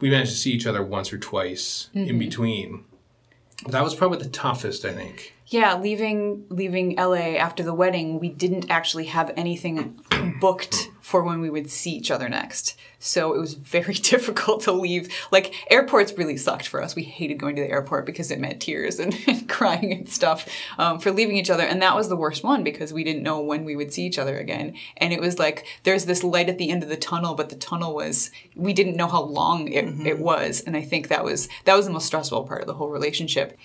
we 0.00 0.10
managed 0.10 0.32
to 0.32 0.36
see 0.36 0.52
each 0.52 0.66
other 0.66 0.82
once 0.82 1.12
or 1.12 1.18
twice 1.18 1.88
in 1.94 2.06
mm-hmm. 2.06 2.18
between. 2.18 2.84
That 3.68 3.82
was 3.82 3.94
probably 3.94 4.18
the 4.18 4.28
toughest, 4.28 4.84
I 4.84 4.92
think. 4.92 5.32
Yeah, 5.46 5.78
leaving 5.78 6.44
leaving 6.50 6.96
LA 6.96 7.36
after 7.36 7.62
the 7.62 7.72
wedding, 7.72 8.20
we 8.20 8.28
didn't 8.28 8.70
actually 8.70 9.06
have 9.06 9.32
anything 9.36 9.98
booked 10.40 10.90
for 11.06 11.22
when 11.22 11.40
we 11.40 11.48
would 11.48 11.70
see 11.70 11.92
each 11.92 12.10
other 12.10 12.28
next. 12.28 12.76
So 12.98 13.32
it 13.32 13.38
was 13.38 13.54
very 13.54 13.94
difficult 14.12 14.62
to 14.62 14.72
leave. 14.72 15.08
Like 15.30 15.54
airports 15.70 16.12
really 16.18 16.36
sucked 16.36 16.66
for 16.66 16.82
us. 16.82 16.96
We 16.96 17.04
hated 17.04 17.38
going 17.38 17.54
to 17.54 17.62
the 17.62 17.70
airport 17.70 18.06
because 18.06 18.32
it 18.32 18.40
meant 18.40 18.60
tears 18.60 18.98
and, 18.98 19.16
and 19.28 19.48
crying 19.48 19.92
and 19.92 20.08
stuff 20.08 20.48
um, 20.78 20.98
for 20.98 21.12
leaving 21.12 21.36
each 21.36 21.48
other. 21.48 21.62
And 21.62 21.80
that 21.80 21.94
was 21.94 22.08
the 22.08 22.16
worst 22.16 22.42
one 22.42 22.64
because 22.64 22.92
we 22.92 23.04
didn't 23.04 23.22
know 23.22 23.40
when 23.40 23.64
we 23.64 23.76
would 23.76 23.92
see 23.92 24.04
each 24.04 24.18
other 24.18 24.36
again. 24.36 24.74
And 24.96 25.12
it 25.12 25.20
was 25.20 25.38
like 25.38 25.64
there's 25.84 26.06
this 26.06 26.24
light 26.24 26.48
at 26.48 26.58
the 26.58 26.70
end 26.70 26.82
of 26.82 26.88
the 26.88 26.96
tunnel, 26.96 27.36
but 27.36 27.50
the 27.50 27.56
tunnel 27.56 27.94
was 27.94 28.32
we 28.56 28.72
didn't 28.72 28.96
know 28.96 29.06
how 29.06 29.22
long 29.22 29.68
it, 29.68 29.84
it 30.04 30.18
was. 30.18 30.60
And 30.60 30.76
I 30.76 30.82
think 30.82 31.06
that 31.06 31.22
was 31.22 31.48
that 31.66 31.76
was 31.76 31.86
the 31.86 31.92
most 31.92 32.06
stressful 32.06 32.48
part 32.48 32.62
of 32.62 32.66
the 32.66 32.74
whole 32.74 32.90
relationship. 32.90 33.56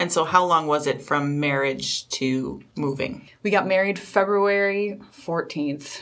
And 0.00 0.10
so, 0.10 0.24
how 0.24 0.44
long 0.44 0.66
was 0.66 0.88
it 0.88 1.02
from 1.02 1.38
marriage 1.38 2.08
to 2.08 2.62
moving? 2.74 3.28
We 3.44 3.52
got 3.52 3.68
married 3.68 3.96
February 3.96 4.98
14th. 5.12 6.00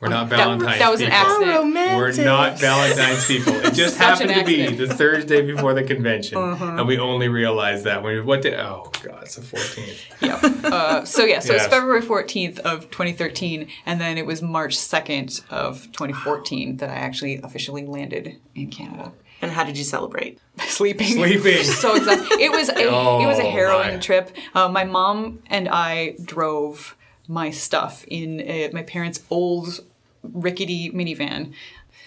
We're 0.00 0.08
not 0.08 0.30
That, 0.30 0.36
Valentine's 0.36 0.78
that 0.78 0.90
was 0.90 1.00
an 1.02 1.10
people. 1.10 1.18
accident. 1.18 1.74
We're 1.96 2.24
not 2.24 2.58
Valentine's 2.58 3.26
people. 3.26 3.52
It 3.54 3.74
just 3.74 3.98
happened 3.98 4.30
to 4.32 4.44
be 4.44 4.74
the 4.74 4.86
Thursday 4.88 5.42
before 5.42 5.74
the 5.74 5.82
convention, 5.82 6.38
Uh-huh. 6.38 6.64
and 6.78 6.86
we 6.88 6.98
only 6.98 7.28
realized 7.28 7.84
that 7.84 8.02
when 8.02 8.14
we 8.14 8.20
what 8.22 8.40
did 8.40 8.54
oh 8.54 8.90
god, 9.02 9.24
it's 9.24 9.34
the 9.36 9.42
14th. 9.42 10.00
Yep. 10.22 10.64
Uh, 10.72 11.04
so 11.04 11.24
yeah, 11.24 11.40
so 11.40 11.52
Yes. 11.52 11.64
it's 11.66 11.74
February 11.74 12.00
14th 12.00 12.60
of 12.60 12.90
2013, 12.90 13.68
and 13.84 14.00
then 14.00 14.16
it 14.16 14.24
was 14.24 14.40
March 14.40 14.74
2nd 14.78 15.42
of 15.50 15.82
2014 15.92 16.78
that 16.78 16.88
I 16.88 16.94
actually 16.94 17.38
officially 17.42 17.84
landed 17.84 18.36
in 18.54 18.70
Canada. 18.70 19.12
And 19.42 19.50
how 19.52 19.64
did 19.64 19.76
you 19.76 19.84
celebrate? 19.84 20.38
Sleeping. 20.60 21.08
Sleeping. 21.08 21.62
so 21.64 21.94
exhausted. 21.96 22.40
It 22.40 22.50
was 22.50 22.70
a, 22.70 22.78
it 22.78 23.26
was 23.26 23.38
a 23.38 23.42
Oh, 23.46 23.50
harrowing 23.50 23.94
my. 23.94 23.96
trip. 24.00 24.30
Uh, 24.54 24.68
my 24.70 24.84
mom 24.84 25.40
and 25.48 25.68
I 25.68 26.16
drove 26.24 26.96
my 27.28 27.50
stuff 27.50 28.04
in 28.08 28.40
uh 28.40 28.68
my 28.72 28.82
parents' 28.82 29.22
old 29.30 29.80
rickety 30.22 30.90
minivan. 30.90 31.52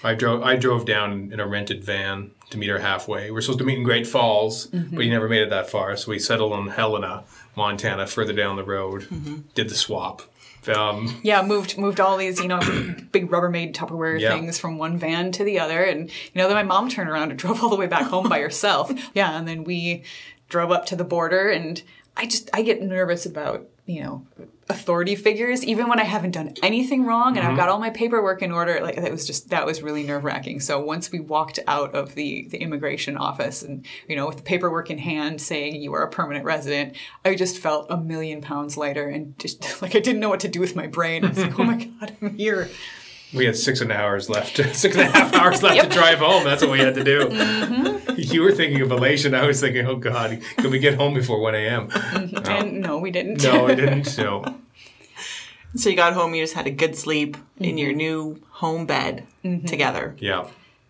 I 0.03 0.13
drove 0.15 0.43
I 0.43 0.55
drove 0.55 0.85
down 0.85 1.29
in 1.31 1.39
a 1.39 1.47
rented 1.47 1.83
van 1.83 2.31
to 2.49 2.57
meet 2.57 2.69
her 2.69 2.79
halfway. 2.79 3.25
We 3.25 3.31
were 3.31 3.41
supposed 3.41 3.59
to 3.59 3.65
meet 3.65 3.77
in 3.77 3.83
Great 3.83 4.05
Falls, 4.05 4.67
Mm-hmm. 4.67 4.95
but 4.95 5.05
you 5.05 5.11
never 5.11 5.29
made 5.29 5.41
it 5.43 5.49
that 5.49 5.69
far, 5.69 5.95
so 5.95 6.11
we 6.11 6.19
settled 6.19 6.51
on 6.53 6.67
Helena, 6.67 7.23
Montana, 7.55 8.05
further 8.07 8.33
down 8.33 8.55
the 8.57 8.63
road. 8.63 9.03
Mm-hmm. 9.03 9.35
Did 9.55 9.69
the 9.69 9.75
swap. 9.75 10.21
Um, 10.67 11.19
Yeah, 11.23 11.41
moved 11.41 11.77
moved 11.77 11.99
all 11.99 12.17
these 12.17 12.39
you 12.41 12.47
know 12.47 12.59
big 13.11 13.29
Rubbermaid 13.29 13.73
Tupperware 13.73 14.19
Yeah. 14.19 14.29
things 14.33 14.59
from 14.59 14.77
one 14.77 14.97
van 14.97 15.31
to 15.33 15.43
the 15.43 15.59
other, 15.59 15.81
and 15.83 16.09
you 16.09 16.35
know 16.35 16.47
then 16.47 16.55
my 16.57 16.63
mom 16.63 16.89
turned 16.89 17.09
around 17.09 17.31
and 17.31 17.39
drove 17.39 17.63
all 17.63 17.69
the 17.69 17.75
way 17.77 17.87
back 17.87 18.03
home 18.07 18.27
by 18.29 18.39
herself. 18.39 18.91
Yeah, 19.13 19.37
and 19.37 19.47
then 19.47 19.63
we 19.63 20.03
drove 20.49 20.69
up 20.71 20.85
to 20.87 20.95
the 20.97 21.03
border, 21.05 21.49
and 21.49 21.81
I 22.17 22.25
just 22.25 22.49
I 22.53 22.61
get 22.61 22.81
nervous 22.81 23.25
about 23.25 23.67
you 23.85 24.01
know 24.01 24.25
authority 24.69 25.15
figures 25.15 25.63
even 25.65 25.89
when 25.89 25.99
I 25.99 26.03
haven't 26.03 26.31
done 26.31 26.53
anything 26.63 27.05
wrong 27.05 27.35
and 27.35 27.39
I've 27.39 27.49
mm-hmm. 27.49 27.57
got 27.57 27.69
all 27.69 27.79
my 27.79 27.89
paperwork 27.89 28.41
in 28.41 28.51
order. 28.51 28.79
Like 28.81 28.95
that 28.95 29.11
was 29.11 29.27
just 29.27 29.49
that 29.49 29.65
was 29.65 29.81
really 29.81 30.03
nerve 30.03 30.23
wracking. 30.23 30.61
So 30.61 30.79
once 30.79 31.11
we 31.11 31.19
walked 31.19 31.59
out 31.67 31.93
of 31.93 32.15
the 32.15 32.47
the 32.49 32.57
immigration 32.57 33.17
office 33.17 33.61
and 33.61 33.85
you 34.07 34.15
know 34.15 34.25
with 34.27 34.37
the 34.37 34.43
paperwork 34.43 34.89
in 34.89 34.97
hand 34.97 35.41
saying 35.41 35.81
you 35.81 35.93
are 35.93 36.03
a 36.03 36.09
permanent 36.09 36.45
resident, 36.45 36.95
I 37.25 37.35
just 37.35 37.59
felt 37.59 37.87
a 37.89 37.97
million 37.97 38.41
pounds 38.41 38.77
lighter 38.77 39.07
and 39.07 39.37
just 39.37 39.81
like 39.81 39.95
I 39.95 39.99
didn't 39.99 40.21
know 40.21 40.29
what 40.29 40.41
to 40.41 40.47
do 40.47 40.59
with 40.59 40.75
my 40.75 40.87
brain. 40.87 41.25
I 41.25 41.29
was 41.29 41.39
like, 41.39 41.59
oh 41.59 41.63
my 41.63 41.83
god, 41.99 42.15
I'm 42.21 42.37
here. 42.37 42.69
We 43.33 43.45
had 43.45 43.55
six 43.55 43.81
and 43.81 43.91
a 43.91 43.95
half 43.95 44.03
hours 44.03 44.29
left. 44.29 44.57
Six 44.75 44.95
and 44.95 45.07
a 45.07 45.11
half 45.11 45.33
hours 45.33 45.63
left 45.63 45.81
to 45.81 45.89
drive 45.89 46.19
home. 46.19 46.43
That's 46.43 46.61
what 46.61 46.71
we 46.71 46.79
had 46.79 46.95
to 46.95 47.03
do. 47.03 47.25
Mm-hmm. 47.27 48.13
You 48.17 48.43
were 48.43 48.51
thinking 48.51 48.81
of 48.81 48.91
elation. 48.91 49.33
I 49.33 49.45
was 49.47 49.59
thinking, 49.59 49.85
oh 49.85 49.95
God, 49.95 50.41
can 50.57 50.69
we 50.71 50.79
get 50.79 50.95
home 50.95 51.13
before 51.13 51.39
one 51.39 51.55
a.m.? 51.55 51.89
And 51.93 52.81
no, 52.81 52.97
we 52.97 53.11
didn't. 53.11 53.43
No, 53.43 53.67
I 53.67 53.75
didn't. 53.75 54.17
No. 54.17 54.43
So, 55.75 55.89
you 55.89 55.95
got 55.95 56.13
home, 56.13 56.35
you 56.35 56.43
just 56.43 56.53
had 56.53 56.67
a 56.67 56.71
good 56.71 56.95
sleep 56.95 57.35
in 57.57 57.79
your 57.79 57.93
new 57.93 58.39
home 58.51 58.85
bed 58.85 59.25
together. 59.41 60.15
Yeah. 60.19 60.47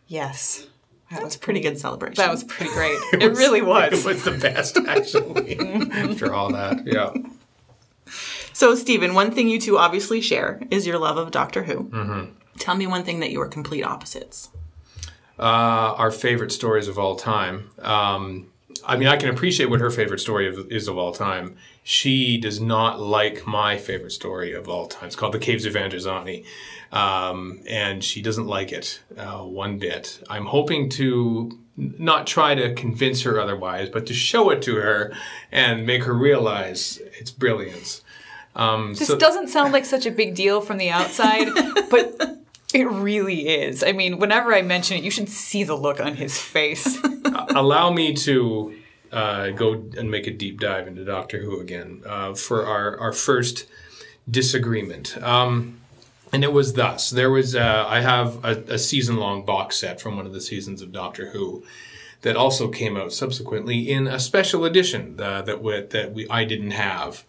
yes. 0.08 0.68
That 1.10 1.22
That's 1.22 1.24
was 1.24 1.38
pretty 1.38 1.62
good 1.62 1.80
celebration. 1.80 2.16
that 2.22 2.30
was 2.30 2.44
pretty 2.44 2.74
great. 2.74 2.98
It, 3.14 3.38
really 3.38 3.62
was. 3.62 3.94
It 3.94 4.06
was. 4.06 4.06
was 4.06 4.24
the 4.26 4.32
best, 4.32 4.78
actually. 4.86 5.58
After 5.92 6.34
all 6.34 6.52
that, 6.52 6.86
yeah. 6.86 7.14
So, 8.54 8.76
Steven, 8.76 9.14
one 9.14 9.32
thing 9.32 9.48
you 9.50 9.60
two 9.60 9.78
obviously 9.78 10.22
share 10.22 10.62
is 10.70 10.86
your 10.86 10.98
love 11.00 11.18
of 11.18 11.32
Doctor 11.32 11.64
Who. 11.64 12.30
Tell 12.60 12.76
me 12.76 12.86
one 12.88 13.04
thing 13.04 13.20
that 13.20 13.32
you 13.32 13.42
are 13.42 13.48
complete 13.48 13.84
opposites. 13.84 14.50
uh, 15.40 15.96
our 15.98 16.12
favorite 16.12 16.52
stories 16.52 16.88
of 16.88 17.00
all 17.00 17.16
time. 17.16 17.72
Um, 17.82 18.48
I 18.86 18.98
mean, 18.98 19.08
I 19.08 19.18
can 19.18 19.30
appreciate 19.30 19.70
what 19.70 19.80
her 19.80 19.90
favorite 19.90 20.20
story 20.20 20.48
of, 20.48 20.72
is 20.72 20.88
of 20.88 20.98
all 20.98 21.12
time. 21.12 21.56
She 21.84 22.38
does 22.38 22.62
not 22.62 23.00
like 23.00 23.48
my 23.48 23.78
favorite 23.78 24.12
story 24.12 24.54
of 24.54 24.70
all 24.70 24.88
time. 24.88 25.08
It's 25.08 25.16
called 25.16 25.34
The 25.34 25.40
Caves 25.40 25.66
of 25.66 25.74
Androzani. 25.74 26.46
Um, 26.92 27.62
and 27.68 28.04
she 28.04 28.22
doesn't 28.22 28.46
like 28.46 28.72
it 28.72 29.02
uh, 29.18 29.40
one 29.40 29.80
bit. 29.80 30.22
I'm 30.30 30.46
hoping 30.46 30.90
to 30.92 31.58
not 31.76 32.28
try 32.28 32.54
to 32.54 32.74
convince 32.76 33.24
her 33.24 33.40
otherwise, 33.40 33.90
but 33.90 34.06
to 34.06 34.14
show 34.14 34.52
it 34.52 34.62
to 34.64 34.76
her 34.76 35.12
and 35.52 35.88
make 35.88 36.04
her 36.04 36.14
realize 36.14 37.02
its 37.20 37.32
brilliance. 37.32 38.02
Um, 38.56 38.94
This 38.94 39.08
so- 39.08 39.18
doesn't 39.18 39.50
sound 39.50 39.74
like 39.74 39.86
such 39.86 40.06
a 40.06 40.12
big 40.12 40.36
deal 40.36 40.62
from 40.62 40.78
the 40.78 40.90
outside, 40.90 41.48
but 41.90 42.38
it 42.74 42.86
really 42.86 43.48
is. 43.48 43.84
I 43.84 43.92
mean, 43.92 44.20
whenever 44.20 44.54
I 44.54 44.62
mention 44.62 44.98
it, 44.98 45.04
you 45.04 45.12
should 45.12 45.30
see 45.30 45.64
the 45.64 45.76
look 45.76 46.00
on 46.00 46.16
his 46.16 46.38
face. 46.38 46.98
allow 47.50 47.92
me 47.92 48.14
to 48.14 48.76
uh, 49.12 49.50
go 49.52 49.74
and 49.98 50.10
make 50.10 50.28
a 50.28 50.32
deep 50.32 50.60
dive 50.60 50.88
into 50.88 51.06
Doctor 51.06 51.40
Who 51.42 51.60
again 51.60 52.02
uh, 52.06 52.34
for 52.34 52.66
our, 52.66 52.98
our 53.00 53.14
first 53.14 53.68
disagreement. 54.30 55.22
Um, 55.22 55.80
and 56.32 56.44
it 56.44 56.52
was 56.52 56.74
thus: 56.74 57.12
there 57.12 57.30
was 57.30 57.56
uh, 57.56 57.86
I 57.88 58.02
have 58.02 58.44
a, 58.44 58.64
a 58.74 58.80
season 58.80 59.18
long 59.18 59.46
box 59.46 59.78
set 59.78 60.02
from 60.02 60.18
one 60.18 60.26
of 60.26 60.34
the 60.34 60.42
seasons 60.42 60.82
of 60.82 60.92
Doctor 60.92 61.28
Who 61.30 61.64
that 62.22 62.36
also 62.36 62.70
came 62.70 62.98
out 62.98 63.14
subsequently 63.14 63.92
in 63.92 64.08
a 64.08 64.20
special 64.20 64.66
edition 64.66 65.20
uh, 65.20 65.42
that 65.44 65.62
we, 65.62 65.82
that 65.82 66.14
we 66.14 66.28
I 66.30 66.44
didn't 66.46 66.72
have, 66.72 67.24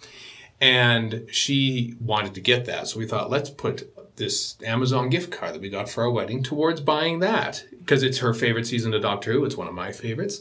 and 0.60 1.26
she 1.30 1.94
wanted 2.00 2.34
to 2.34 2.40
get 2.40 2.64
that, 2.66 2.88
so 2.88 2.98
we 2.98 3.06
thought 3.06 3.30
let's 3.30 3.50
put 3.50 3.90
this 4.16 4.56
Amazon 4.64 5.10
gift 5.10 5.32
card 5.32 5.54
that 5.54 5.60
we 5.60 5.68
got 5.68 5.88
for 5.88 6.04
our 6.04 6.10
wedding 6.10 6.42
towards 6.42 6.80
buying 6.80 7.18
that 7.18 7.64
because 7.78 8.02
it's 8.02 8.18
her 8.18 8.32
favorite 8.32 8.66
season 8.66 8.94
of 8.94 9.02
Doctor 9.02 9.32
Who. 9.32 9.44
It's 9.44 9.56
one 9.56 9.68
of 9.68 9.74
my 9.74 9.92
favorites. 9.92 10.40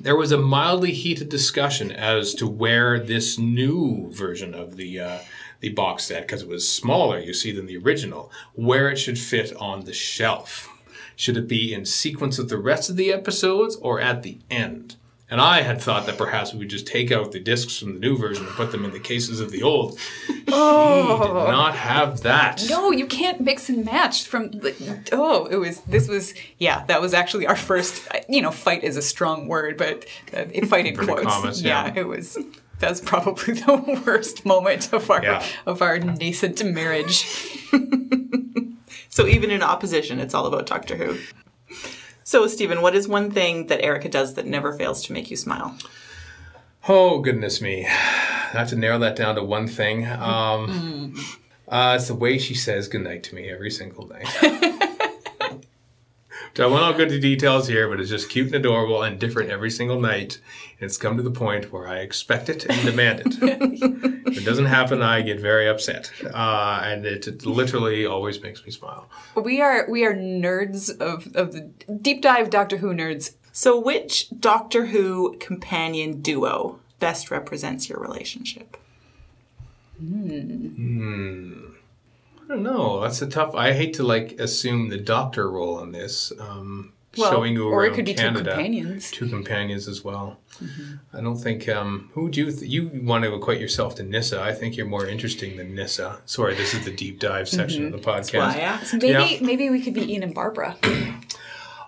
There 0.00 0.16
was 0.16 0.30
a 0.30 0.38
mildly 0.38 0.92
heated 0.92 1.28
discussion 1.28 1.90
as 1.90 2.34
to 2.34 2.46
where 2.46 3.00
this 3.00 3.38
new 3.38 4.10
version 4.12 4.54
of 4.54 4.76
the 4.76 5.00
uh, 5.00 5.18
the 5.60 5.70
box 5.70 6.04
set, 6.04 6.22
because 6.22 6.42
it 6.42 6.48
was 6.48 6.70
smaller, 6.70 7.18
you 7.18 7.34
see, 7.34 7.50
than 7.50 7.66
the 7.66 7.78
original, 7.78 8.30
where 8.54 8.88
it 8.90 8.96
should 8.96 9.18
fit 9.18 9.52
on 9.56 9.84
the 9.84 9.92
shelf. 9.92 10.68
Should 11.16 11.36
it 11.36 11.48
be 11.48 11.74
in 11.74 11.84
sequence 11.84 12.38
with 12.38 12.48
the 12.48 12.58
rest 12.58 12.88
of 12.88 12.96
the 12.96 13.12
episodes 13.12 13.74
or 13.74 14.00
at 14.00 14.22
the 14.22 14.38
end? 14.48 14.94
And 15.30 15.40
I 15.42 15.60
had 15.60 15.80
thought 15.82 16.06
that 16.06 16.16
perhaps 16.16 16.52
we 16.54 16.60
would 16.60 16.70
just 16.70 16.86
take 16.86 17.12
out 17.12 17.32
the 17.32 17.38
discs 17.40 17.78
from 17.78 17.92
the 17.94 18.00
new 18.00 18.16
version 18.16 18.46
and 18.46 18.54
put 18.54 18.72
them 18.72 18.84
in 18.86 18.92
the 18.92 18.98
cases 19.00 19.40
of 19.40 19.50
the 19.50 19.62
old. 19.62 19.98
She 20.26 20.34
did 20.34 20.48
not 20.48 21.74
have 21.74 22.22
that. 22.22 22.64
no, 22.70 22.90
you 22.90 23.06
can't 23.06 23.38
mix 23.40 23.68
and 23.68 23.84
match 23.84 24.26
from 24.26 24.50
the, 24.52 24.74
oh, 25.12 25.44
it 25.46 25.56
was 25.56 25.82
this 25.82 26.08
was 26.08 26.32
yeah, 26.58 26.84
that 26.86 27.02
was 27.02 27.12
actually 27.12 27.46
our 27.46 27.56
first 27.56 28.08
you 28.28 28.40
know, 28.40 28.50
fight 28.50 28.82
is 28.84 28.96
a 28.96 29.02
strong 29.02 29.48
word, 29.48 29.76
but 29.76 30.06
uh, 30.32 30.44
fight 30.66 30.86
in 30.86 30.94
Inverted 30.94 31.06
quotes. 31.06 31.24
commas, 31.26 31.62
yeah. 31.62 31.92
it 31.94 32.06
was 32.06 32.38
that's 32.78 33.00
probably 33.00 33.52
the 33.66 34.02
worst 34.06 34.46
moment 34.46 34.92
of 34.94 35.10
our 35.10 35.22
Yeah. 35.22 35.44
of 35.66 35.82
our 35.82 35.98
nascent 35.98 36.64
marriage. 36.64 37.26
So, 39.10 39.26
even 39.26 39.50
in 39.50 39.62
opposition, 39.62 40.20
it's 40.20 40.32
all 40.32 40.46
about 40.46 40.66
Doctor 40.66 40.94
Who. 40.94 41.18
So, 42.28 42.46
Steven, 42.46 42.82
what 42.82 42.94
is 42.94 43.08
one 43.08 43.30
thing 43.30 43.68
that 43.68 43.82
Erica 43.82 44.10
does 44.10 44.34
that 44.34 44.44
never 44.44 44.74
fails 44.74 45.02
to 45.04 45.14
make 45.14 45.30
you 45.30 45.36
smile? 45.38 45.74
Oh 46.86 47.20
goodness 47.20 47.62
me! 47.62 47.86
I 47.86 48.50
have 48.52 48.68
to 48.68 48.76
narrow 48.76 48.98
that 48.98 49.16
down 49.16 49.36
to 49.36 49.42
one 49.42 49.66
thing. 49.66 50.06
Um, 50.06 51.14
uh, 51.66 51.94
it's 51.96 52.08
the 52.08 52.14
way 52.14 52.36
she 52.36 52.52
says 52.52 52.86
goodnight 52.86 53.22
to 53.22 53.34
me 53.34 53.48
every 53.48 53.70
single 53.70 54.06
night. 54.08 54.26
So 56.58 56.64
I 56.64 56.66
won't 56.72 56.82
all 56.82 56.92
go 56.92 57.04
into 57.04 57.20
details 57.20 57.68
here, 57.68 57.88
but 57.88 58.00
it's 58.00 58.10
just 58.10 58.30
cute 58.30 58.48
and 58.48 58.56
adorable 58.56 59.04
and 59.04 59.16
different 59.16 59.48
every 59.48 59.70
single 59.70 60.00
night. 60.00 60.40
And 60.80 60.88
it's 60.88 60.96
come 60.96 61.16
to 61.16 61.22
the 61.22 61.30
point 61.30 61.72
where 61.72 61.86
I 61.86 61.98
expect 61.98 62.48
it 62.48 62.66
and 62.68 62.84
demand 62.84 63.20
it. 63.20 63.26
if 64.26 64.38
it 64.38 64.44
doesn't 64.44 64.64
happen, 64.64 65.00
I 65.00 65.22
get 65.22 65.38
very 65.38 65.68
upset, 65.68 66.10
uh, 66.34 66.80
and 66.82 67.06
it, 67.06 67.28
it 67.28 67.46
literally 67.46 68.06
always 68.06 68.42
makes 68.42 68.64
me 68.64 68.72
smile. 68.72 69.08
We 69.36 69.60
are 69.60 69.88
we 69.88 70.04
are 70.04 70.12
nerds 70.12 70.90
of 71.00 71.28
of 71.36 71.52
the 71.52 71.60
deep 72.02 72.22
dive 72.22 72.50
Doctor 72.50 72.78
Who 72.78 72.92
nerds. 72.92 73.34
So, 73.52 73.78
which 73.78 74.28
Doctor 74.40 74.86
Who 74.86 75.36
companion 75.38 76.22
duo 76.22 76.80
best 76.98 77.30
represents 77.30 77.88
your 77.88 78.00
relationship? 78.00 78.76
I 82.48 82.54
don't 82.54 82.62
know. 82.62 83.00
That's 83.00 83.20
a 83.22 83.26
tough. 83.26 83.54
I 83.54 83.72
hate 83.72 83.94
to 83.94 84.02
like 84.02 84.32
assume 84.40 84.88
the 84.88 84.98
doctor 84.98 85.50
role 85.50 85.80
in 85.80 85.92
this. 85.92 86.32
Um, 86.38 86.92
Well, 87.16 87.30
showing 87.30 87.54
you 87.54 87.68
or 87.68 87.84
it 87.84 87.94
could 87.94 88.04
be 88.06 88.14
two 88.14 88.22
Canada. 88.22 88.50
companions. 88.52 89.06
Mm-hmm. 89.06 89.24
Two 89.24 89.28
companions 89.30 89.88
as 89.88 90.02
well. 90.04 90.38
I 91.12 91.20
don't 91.20 91.36
think. 91.36 91.68
Um, 91.68 92.10
who 92.14 92.24
would 92.24 92.36
you 92.36 92.50
th- 92.50 92.70
you 92.70 92.90
want 93.04 93.24
to 93.24 93.34
equate 93.34 93.60
yourself 93.60 93.94
to 93.96 94.02
Nyssa? 94.02 94.40
I 94.40 94.52
think 94.54 94.76
you're 94.76 94.86
more 94.86 95.06
interesting 95.06 95.56
than 95.56 95.74
Nyssa. 95.74 96.20
Sorry, 96.26 96.54
this 96.54 96.74
is 96.74 96.84
the 96.84 96.90
deep 96.92 97.18
dive 97.20 97.48
section 97.48 97.86
of 97.86 97.92
the 97.92 97.98
podcast. 97.98 98.40
I 98.56 98.60
asked. 98.60 98.92
Maybe 98.94 99.08
Yeah. 99.08 99.38
maybe 99.40 99.68
we 99.70 99.80
could 99.82 99.94
be 99.94 100.12
Ian 100.12 100.22
and 100.22 100.34
Barbara. 100.34 100.76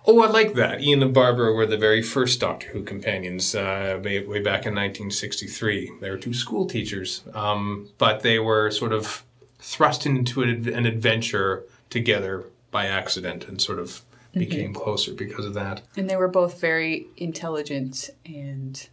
Oh, 0.06 0.22
I 0.22 0.28
like 0.28 0.54
that. 0.54 0.80
Ian 0.80 1.02
and 1.02 1.12
Barbara 1.12 1.52
were 1.52 1.66
the 1.66 1.76
very 1.76 2.02
first 2.02 2.40
Doctor 2.40 2.68
Who 2.68 2.82
companions 2.82 3.54
uh, 3.54 4.00
way, 4.02 4.24
way 4.24 4.38
back 4.40 4.64
in 4.64 4.74
1963. 4.74 5.92
They 6.00 6.08
were 6.10 6.16
two 6.16 6.32
school 6.32 6.66
teachers, 6.66 7.22
um, 7.34 7.86
but 7.98 8.20
they 8.22 8.38
were 8.38 8.70
sort 8.70 8.94
of 8.94 9.22
thrust 9.60 10.06
into 10.06 10.42
an, 10.42 10.86
adventure 10.86 11.64
together 11.88 12.44
by 12.70 12.86
accident 12.86 13.46
and 13.46 13.60
sort 13.60 13.78
of 13.78 14.02
became 14.32 14.72
closer 14.72 15.12
because 15.12 15.44
of 15.44 15.54
that. 15.54 15.82
And 15.96 16.08
they 16.08 16.16
were 16.16 16.28
both 16.28 16.60
very 16.60 17.06
intelligent 17.16 18.10
and 18.24 18.88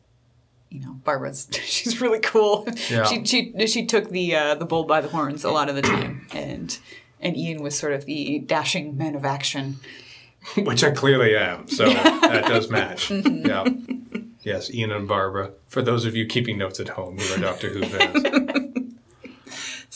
you 0.69 0.81
know, 0.81 0.93
Barbara's 1.03 1.47
she's 1.63 2.01
really 2.01 2.19
cool. 2.19 2.67
Yeah. 2.89 3.05
She 3.05 3.23
she 3.25 3.67
she 3.67 3.85
took 3.85 4.09
the 4.09 4.35
uh, 4.35 4.55
the 4.55 4.65
bull 4.65 4.83
by 4.83 5.01
the 5.01 5.07
horns 5.09 5.43
a 5.43 5.51
lot 5.51 5.69
of 5.69 5.75
the 5.75 5.81
time 5.81 6.27
and 6.33 6.77
and 7.19 7.37
Ian 7.37 7.63
was 7.63 7.77
sort 7.77 7.93
of 7.93 8.05
the 8.05 8.39
dashing 8.39 8.97
man 8.97 9.15
of 9.15 9.25
action. 9.25 9.77
Which 10.55 10.83
I 10.83 10.91
clearly 10.91 11.35
am, 11.35 11.67
so 11.67 11.85
that 11.89 12.45
does 12.47 12.69
match. 12.69 13.11
Yeah. 13.11 13.65
Yes, 14.41 14.73
Ian 14.73 14.91
and 14.91 15.07
Barbara. 15.07 15.51
For 15.67 15.81
those 15.81 16.05
of 16.05 16.15
you 16.15 16.25
keeping 16.25 16.57
notes 16.57 16.79
at 16.79 16.87
home 16.89 17.17
who 17.17 17.33
are 17.33 17.37
Doctor 17.37 17.69
Who 17.69 17.83
fans. 17.83 18.23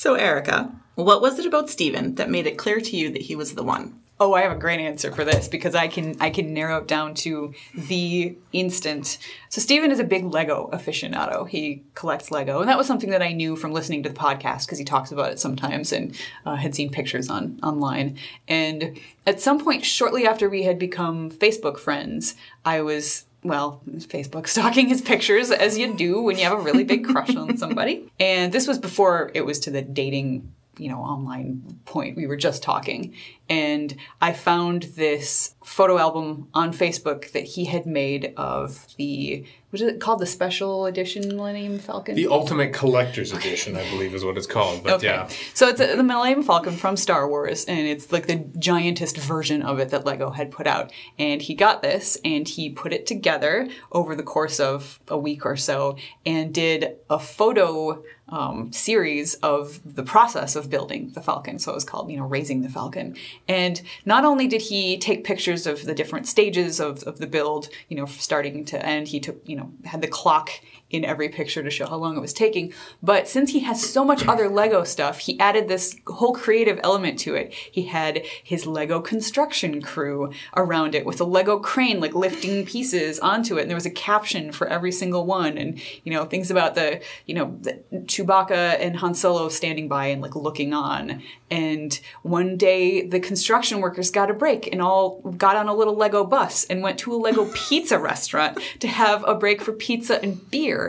So, 0.02 0.16
Erica, 0.16 0.72
what 0.96 1.22
was 1.22 1.38
it 1.38 1.46
about 1.46 1.70
Steven 1.70 2.16
that 2.16 2.28
made 2.28 2.48
it 2.48 2.58
clear 2.58 2.82
to 2.82 2.98
you 2.98 3.12
that 3.12 3.22
he 3.22 3.36
was 3.36 3.54
the 3.54 3.62
one? 3.62 4.00
Oh, 4.20 4.34
I 4.34 4.42
have 4.42 4.52
a 4.52 4.60
great 4.60 4.80
answer 4.80 5.12
for 5.12 5.24
this 5.24 5.48
because 5.48 5.76
I 5.76 5.88
can 5.88 6.16
I 6.20 6.32
can 6.32 6.56
narrow 6.56 6.78
it 6.78 6.88
down 6.88 7.14
to 7.26 7.54
the 7.76 8.36
instant. 8.52 9.20
So 9.50 9.62
Steven 9.62 9.92
is 9.92 10.00
a 10.00 10.04
big 10.04 10.26
Lego 10.26 10.72
aficionado. 10.74 11.48
He 11.48 11.84
collects 11.94 12.32
Lego, 12.32 12.62
and 12.62 12.68
that 12.68 12.80
was 12.80 12.88
something 12.88 13.12
that 13.12 13.22
I 13.22 13.32
knew 13.32 13.56
from 13.56 13.74
listening 13.74 14.02
to 14.02 14.10
the 14.10 14.16
podcast 14.16 14.66
because 14.66 14.80
he 14.80 14.86
talks 14.86 15.12
about 15.12 15.34
it 15.34 15.40
sometimes 15.40 15.94
and 15.94 16.16
uh, 16.48 16.56
had 16.56 16.74
seen 16.74 16.90
pictures 16.90 17.30
on 17.30 17.60
online. 17.62 18.18
And 18.48 19.00
at 19.28 19.40
some 19.40 19.64
point, 19.64 19.86
shortly 19.86 20.26
after 20.26 20.50
we 20.50 20.64
had 20.64 20.80
become 20.80 21.30
Facebook 21.30 21.78
friends, 21.78 22.36
I 22.66 22.82
was 22.82 23.26
well, 23.44 23.82
Facebook 23.88 24.48
stalking 24.56 24.88
his 24.88 25.02
pictures 25.02 25.52
as 25.52 25.78
you 25.78 25.94
do 25.94 26.22
when 26.22 26.38
you 26.38 26.44
have 26.44 26.54
a 26.54 26.62
really 26.62 26.84
big 26.84 27.06
crush 27.06 27.36
on 27.36 27.58
somebody. 27.58 28.12
And 28.20 28.52
this 28.52 28.68
was 28.68 28.78
before 28.78 29.32
it 29.34 29.46
was 29.46 29.60
to 29.62 29.72
the 29.72 29.82
dating 29.82 30.52
you 30.78 30.90
know, 30.90 31.00
online 31.00 31.80
point. 31.86 32.16
We 32.16 32.28
were 32.28 32.38
just 32.38 32.64
talking. 32.64 33.14
And 33.50 33.96
I 34.22 34.34
found 34.34 34.84
this 34.84 35.56
photo 35.64 35.98
album 35.98 36.48
on 36.54 36.74
Facebook 36.74 37.32
that 37.34 37.44
he 37.44 37.66
had 37.66 37.86
made 37.86 38.34
of 38.36 38.88
the, 38.98 39.46
what 39.70 39.80
is 39.82 39.88
it 39.88 40.00
called? 40.02 40.20
The 40.20 40.26
special 40.26 40.86
edition 40.88 41.36
Millennium 41.36 41.78
Falcon? 41.80 42.16
the 42.16 42.28
Ultimate 42.28 42.74
Collector's 42.74 43.32
Edition, 43.32 43.78
I 43.78 43.88
believe, 43.92 44.14
is 44.16 44.26
what 44.26 44.38
it's 44.38 44.48
called. 44.48 44.84
But 44.84 44.94
Okay. 44.94 45.08
yeah. 45.08 45.30
So 45.54 45.68
it's 45.68 45.80
a, 45.80 45.96
the 45.96 46.04
Millennium 46.04 46.44
Falcon 46.44 46.76
from 46.76 46.98
Star 46.98 47.28
Wars, 47.30 47.66
and 47.66 47.88
it's 47.88 48.12
like 48.12 48.28
the 48.28 48.38
giantest 48.38 49.18
version 49.18 49.62
of 49.62 49.80
it 49.80 49.90
that 49.90 50.04
Lego 50.06 50.32
had 50.32 50.52
put 50.52 50.66
out. 50.68 50.92
And 51.20 51.42
he 51.42 51.54
got 51.54 51.82
this, 51.82 52.18
and 52.26 52.48
he 52.48 52.70
put 52.72 52.92
it 52.92 53.06
together 53.06 53.68
over 53.92 54.16
the 54.16 54.24
course 54.24 54.60
of 54.60 55.00
a 55.08 55.18
week 55.18 55.46
or 55.46 55.56
so, 55.56 55.96
and 56.26 56.54
did 56.54 56.96
a 57.10 57.20
photo 57.20 58.04
um, 58.30 58.72
series 58.72 59.34
of 59.36 59.82
the 59.84 60.04
process 60.04 60.56
of 60.56 60.70
building 60.70 61.12
the 61.14 61.22
Falcon. 61.22 61.60
So 61.60 61.74
it 61.74 61.76
was 61.76 61.84
called, 61.84 62.10
you 62.10 62.16
know, 62.16 62.24
raising 62.26 62.62
the 62.62 62.70
Falcon. 62.70 63.18
And 63.50 63.82
not 64.06 64.24
only 64.24 64.48
did 64.48 64.62
he 64.62 64.98
take 65.00 65.26
pictures 65.26 65.51
of 65.66 65.86
the 65.86 65.94
different 65.94 66.28
stages 66.28 66.80
of, 66.80 67.04
of 67.04 67.20
the 67.20 67.28
build, 67.28 67.70
you 67.90 67.98
know, 67.98 68.06
starting 68.06 68.66
to 68.66 68.86
end, 68.86 69.10
he 69.10 69.20
took, 69.20 69.42
you 69.46 69.56
know, 69.56 69.72
had 69.86 70.02
the 70.02 70.08
clock 70.08 70.50
in 70.92 71.06
every 71.06 71.30
picture 71.30 71.64
to 71.64 71.70
show 71.70 71.88
how 71.88 71.96
long 71.96 72.18
it 72.18 72.22
was 72.22 72.34
taking. 72.34 72.74
But 73.02 73.28
since 73.28 73.52
he 73.52 73.62
has 73.62 73.88
so 73.88 74.04
much 74.04 74.28
other 74.28 74.50
Lego 74.50 74.84
stuff, 74.84 75.20
he 75.20 75.40
added 75.40 75.68
this 75.68 75.96
whole 76.08 76.34
creative 76.34 76.80
element 76.84 77.20
to 77.20 77.36
it. 77.36 77.54
He 77.54 77.84
had 77.84 78.24
his 78.44 78.66
Lego 78.66 79.00
construction 79.00 79.82
crew 79.82 80.32
around 80.56 80.96
it 80.96 81.06
with 81.06 81.22
a 81.22 81.26
Lego 81.26 81.60
crane, 81.60 82.00
like 82.00 82.14
lifting 82.14 82.66
pieces 82.66 83.20
onto 83.20 83.58
it. 83.58 83.62
And 83.62 83.70
there 83.70 83.76
was 83.76 83.86
a 83.86 83.92
caption 83.92 84.52
for 84.52 84.68
every 84.68 84.92
single 84.92 85.26
one. 85.26 85.58
And, 85.58 85.80
you 86.04 86.12
know, 86.12 86.26
things 86.26 86.52
about 86.52 86.76
the, 86.76 87.02
you 87.26 87.36
know, 87.36 87.58
the 87.62 87.80
Chewbacca 87.94 88.80
and 88.80 88.98
Han 88.98 89.14
Solo 89.14 89.50
standing 89.50 89.88
by 89.88 90.08
and 90.08 90.22
like 90.22 90.36
looking 90.36 90.74
on. 90.74 91.22
And 91.50 92.00
one 92.24 92.58
day 92.58 93.06
the 93.06 93.20
construction 93.20 93.82
workers 93.82 94.10
got 94.10 94.32
a 94.32 94.34
break 94.34 94.72
and 94.72 94.82
all 94.82 95.20
got 95.38 95.56
on 95.56 95.68
a 95.68 95.74
little 95.74 95.96
Lego 95.96 96.24
bus 96.24 96.66
and 96.66 96.82
went 96.82 96.98
to 97.00 97.14
a 97.14 97.18
Lego 97.18 97.50
pizza 97.54 98.00
restaurant 98.00 98.58
to 98.80 98.88
have 98.88 99.24
a 99.28 99.36
break 99.36 99.62
for 99.62 99.74
pizza 99.74 100.22
and 100.24 100.50
beer. 100.50 100.81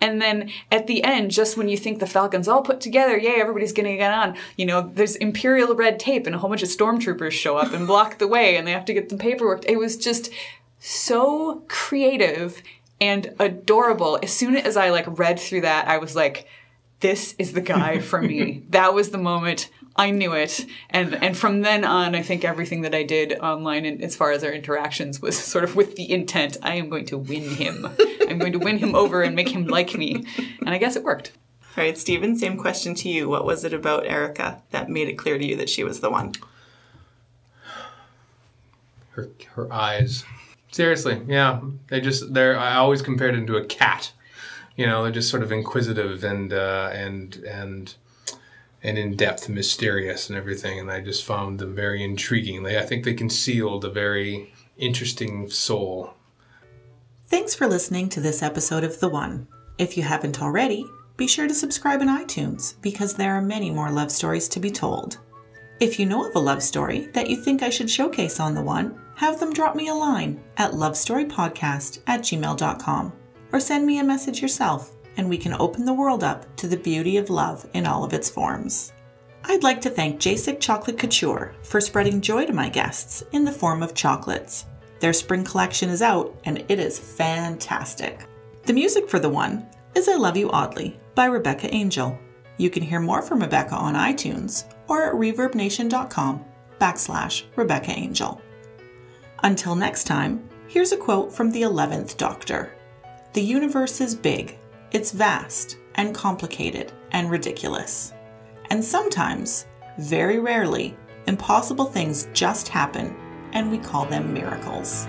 And 0.00 0.20
then 0.20 0.50
at 0.70 0.86
the 0.86 1.02
end, 1.04 1.30
just 1.30 1.56
when 1.56 1.68
you 1.68 1.76
think 1.76 1.98
the 1.98 2.06
Falcon's 2.06 2.48
all 2.48 2.62
put 2.62 2.80
together, 2.80 3.16
yay, 3.16 3.40
everybody's 3.40 3.72
gonna 3.72 3.96
get 3.96 4.12
on, 4.12 4.36
you 4.56 4.66
know, 4.66 4.90
there's 4.94 5.16
imperial 5.16 5.74
red 5.74 5.98
tape 5.98 6.26
and 6.26 6.34
a 6.34 6.38
whole 6.38 6.50
bunch 6.50 6.62
of 6.62 6.68
stormtroopers 6.68 7.32
show 7.32 7.56
up 7.56 7.72
and 7.72 7.86
block 7.86 8.18
the 8.18 8.28
way 8.28 8.56
and 8.56 8.66
they 8.66 8.72
have 8.72 8.84
to 8.86 8.94
get 8.94 9.08
the 9.08 9.16
paperwork. 9.16 9.64
It 9.66 9.78
was 9.78 9.96
just 9.96 10.30
so 10.78 11.62
creative 11.68 12.62
and 13.00 13.34
adorable. 13.38 14.18
As 14.22 14.32
soon 14.32 14.56
as 14.56 14.76
I 14.76 14.90
like 14.90 15.06
read 15.18 15.38
through 15.38 15.62
that, 15.62 15.88
I 15.88 15.98
was 15.98 16.14
like, 16.14 16.46
this 17.00 17.34
is 17.38 17.52
the 17.52 17.60
guy 17.60 17.98
for 17.98 18.20
me. 18.20 18.62
that 18.70 18.94
was 18.94 19.10
the 19.10 19.18
moment 19.18 19.70
I 19.96 20.10
knew 20.10 20.32
it, 20.32 20.64
and 20.88 21.14
and 21.22 21.36
from 21.36 21.62
then 21.62 21.84
on, 21.84 22.14
I 22.14 22.22
think 22.22 22.44
everything 22.44 22.82
that 22.82 22.94
I 22.94 23.02
did 23.02 23.38
online, 23.40 23.84
and 23.84 24.02
as 24.02 24.16
far 24.16 24.32
as 24.32 24.44
our 24.44 24.52
interactions, 24.52 25.20
was 25.20 25.38
sort 25.42 25.64
of 25.64 25.76
with 25.76 25.96
the 25.96 26.10
intent: 26.10 26.56
I 26.62 26.74
am 26.74 26.88
going 26.88 27.06
to 27.06 27.18
win 27.18 27.48
him. 27.50 27.88
I'm 28.28 28.38
going 28.38 28.52
to 28.52 28.58
win 28.58 28.78
him 28.78 28.94
over 28.94 29.22
and 29.22 29.34
make 29.34 29.48
him 29.48 29.66
like 29.66 29.94
me, 29.94 30.24
and 30.60 30.70
I 30.70 30.78
guess 30.78 30.96
it 30.96 31.04
worked. 31.04 31.32
All 31.76 31.84
right, 31.84 31.96
Steven, 31.96 32.36
same 32.36 32.56
question 32.56 32.94
to 32.96 33.08
you. 33.08 33.28
What 33.28 33.44
was 33.44 33.64
it 33.64 33.72
about 33.72 34.06
Erica 34.06 34.62
that 34.70 34.88
made 34.88 35.08
it 35.08 35.14
clear 35.18 35.38
to 35.38 35.44
you 35.44 35.56
that 35.56 35.70
she 35.70 35.84
was 35.84 36.00
the 36.00 36.10
one? 36.10 36.34
her 39.10 39.30
her 39.54 39.72
eyes. 39.72 40.24
Seriously, 40.72 41.20
yeah, 41.26 41.60
they 41.88 42.00
just 42.00 42.32
they're. 42.32 42.58
I 42.58 42.76
always 42.76 43.02
compared 43.02 43.34
them 43.34 43.46
to 43.46 43.56
a 43.56 43.64
cat. 43.64 44.12
You 44.76 44.86
know, 44.86 45.02
they're 45.02 45.12
just 45.12 45.30
sort 45.30 45.42
of 45.42 45.52
inquisitive 45.52 46.24
and 46.24 46.52
uh, 46.52 46.90
and 46.92 47.36
and 47.48 47.94
and 48.82 48.98
in 48.98 49.16
depth, 49.16 49.48
mysterious, 49.48 50.28
and 50.28 50.38
everything. 50.38 50.78
And 50.78 50.90
I 50.90 51.00
just 51.00 51.24
found 51.24 51.58
them 51.58 51.74
very 51.74 52.02
intriguing. 52.02 52.66
I 52.66 52.82
think, 52.82 53.04
they 53.04 53.14
concealed 53.14 53.84
a 53.84 53.90
very 53.90 54.52
interesting 54.76 55.50
soul. 55.50 56.14
Thanks 57.26 57.54
for 57.54 57.66
listening 57.66 58.08
to 58.10 58.20
this 58.20 58.42
episode 58.42 58.84
of 58.84 58.98
The 58.98 59.08
One. 59.08 59.46
If 59.78 59.96
you 59.96 60.02
haven't 60.02 60.42
already, 60.42 60.84
be 61.16 61.26
sure 61.26 61.46
to 61.46 61.54
subscribe 61.54 62.00
in 62.02 62.08
iTunes 62.08 62.80
because 62.80 63.14
there 63.14 63.34
are 63.34 63.42
many 63.42 63.70
more 63.70 63.90
love 63.90 64.10
stories 64.10 64.48
to 64.48 64.60
be 64.60 64.70
told. 64.70 65.18
If 65.78 65.98
you 65.98 66.06
know 66.06 66.28
of 66.28 66.34
a 66.34 66.38
love 66.38 66.62
story 66.62 67.08
that 67.12 67.30
you 67.30 67.36
think 67.36 67.62
I 67.62 67.70
should 67.70 67.90
showcase 67.90 68.40
on 68.40 68.54
The 68.54 68.62
One, 68.62 69.00
have 69.16 69.38
them 69.38 69.52
drop 69.52 69.76
me 69.76 69.88
a 69.88 69.94
line 69.94 70.42
at 70.56 70.72
lovestorypodcast 70.72 72.00
at 72.06 72.20
gmail.com 72.20 73.12
or 73.52 73.60
send 73.60 73.86
me 73.86 73.98
a 73.98 74.04
message 74.04 74.40
yourself 74.40 74.96
and 75.20 75.28
we 75.28 75.36
can 75.36 75.52
open 75.60 75.84
the 75.84 75.92
world 75.92 76.24
up 76.24 76.46
to 76.56 76.66
the 76.66 76.78
beauty 76.78 77.18
of 77.18 77.28
love 77.28 77.68
in 77.74 77.86
all 77.86 78.04
of 78.04 78.14
its 78.14 78.30
forms. 78.30 78.94
I'd 79.44 79.62
like 79.62 79.82
to 79.82 79.90
thank 79.90 80.18
Jacek 80.18 80.60
Chocolate 80.60 80.96
Couture 80.96 81.54
for 81.62 81.78
spreading 81.78 82.22
joy 82.22 82.46
to 82.46 82.54
my 82.54 82.70
guests 82.70 83.22
in 83.32 83.44
the 83.44 83.52
form 83.52 83.82
of 83.82 83.92
chocolates. 83.92 84.64
Their 84.98 85.12
spring 85.12 85.44
collection 85.44 85.90
is 85.90 86.00
out 86.00 86.34
and 86.44 86.64
it 86.68 86.80
is 86.80 86.98
fantastic. 86.98 88.24
The 88.62 88.72
music 88.72 89.10
for 89.10 89.18
the 89.18 89.28
one 89.28 89.66
is 89.94 90.08
I 90.08 90.16
Love 90.16 90.38
You 90.38 90.50
Oddly 90.52 90.98
by 91.14 91.26
Rebecca 91.26 91.72
Angel. 91.74 92.18
You 92.56 92.70
can 92.70 92.82
hear 92.82 92.98
more 92.98 93.20
from 93.20 93.40
Rebecca 93.40 93.74
on 93.74 93.92
iTunes 93.96 94.72
or 94.88 95.02
at 95.02 95.14
reverbnation.com 95.14 96.42
backslash 96.80 97.42
Rebecca 97.56 97.90
Angel. 97.90 98.40
Until 99.42 99.76
next 99.76 100.04
time, 100.04 100.48
here's 100.66 100.92
a 100.92 100.96
quote 100.96 101.30
from 101.30 101.50
the 101.50 101.60
11th 101.60 102.16
Doctor 102.16 102.74
The 103.34 103.42
universe 103.42 104.00
is 104.00 104.14
big, 104.14 104.56
it's 104.92 105.12
vast 105.12 105.78
and 105.94 106.14
complicated 106.14 106.92
and 107.12 107.30
ridiculous. 107.30 108.12
And 108.70 108.84
sometimes, 108.84 109.66
very 109.98 110.38
rarely, 110.38 110.96
impossible 111.26 111.86
things 111.86 112.28
just 112.32 112.68
happen, 112.68 113.16
and 113.52 113.70
we 113.70 113.78
call 113.78 114.06
them 114.06 114.32
miracles. 114.32 115.06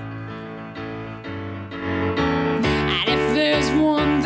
And 1.71 3.09
if 3.09 3.33
there's 3.33 3.71
one 3.81 4.21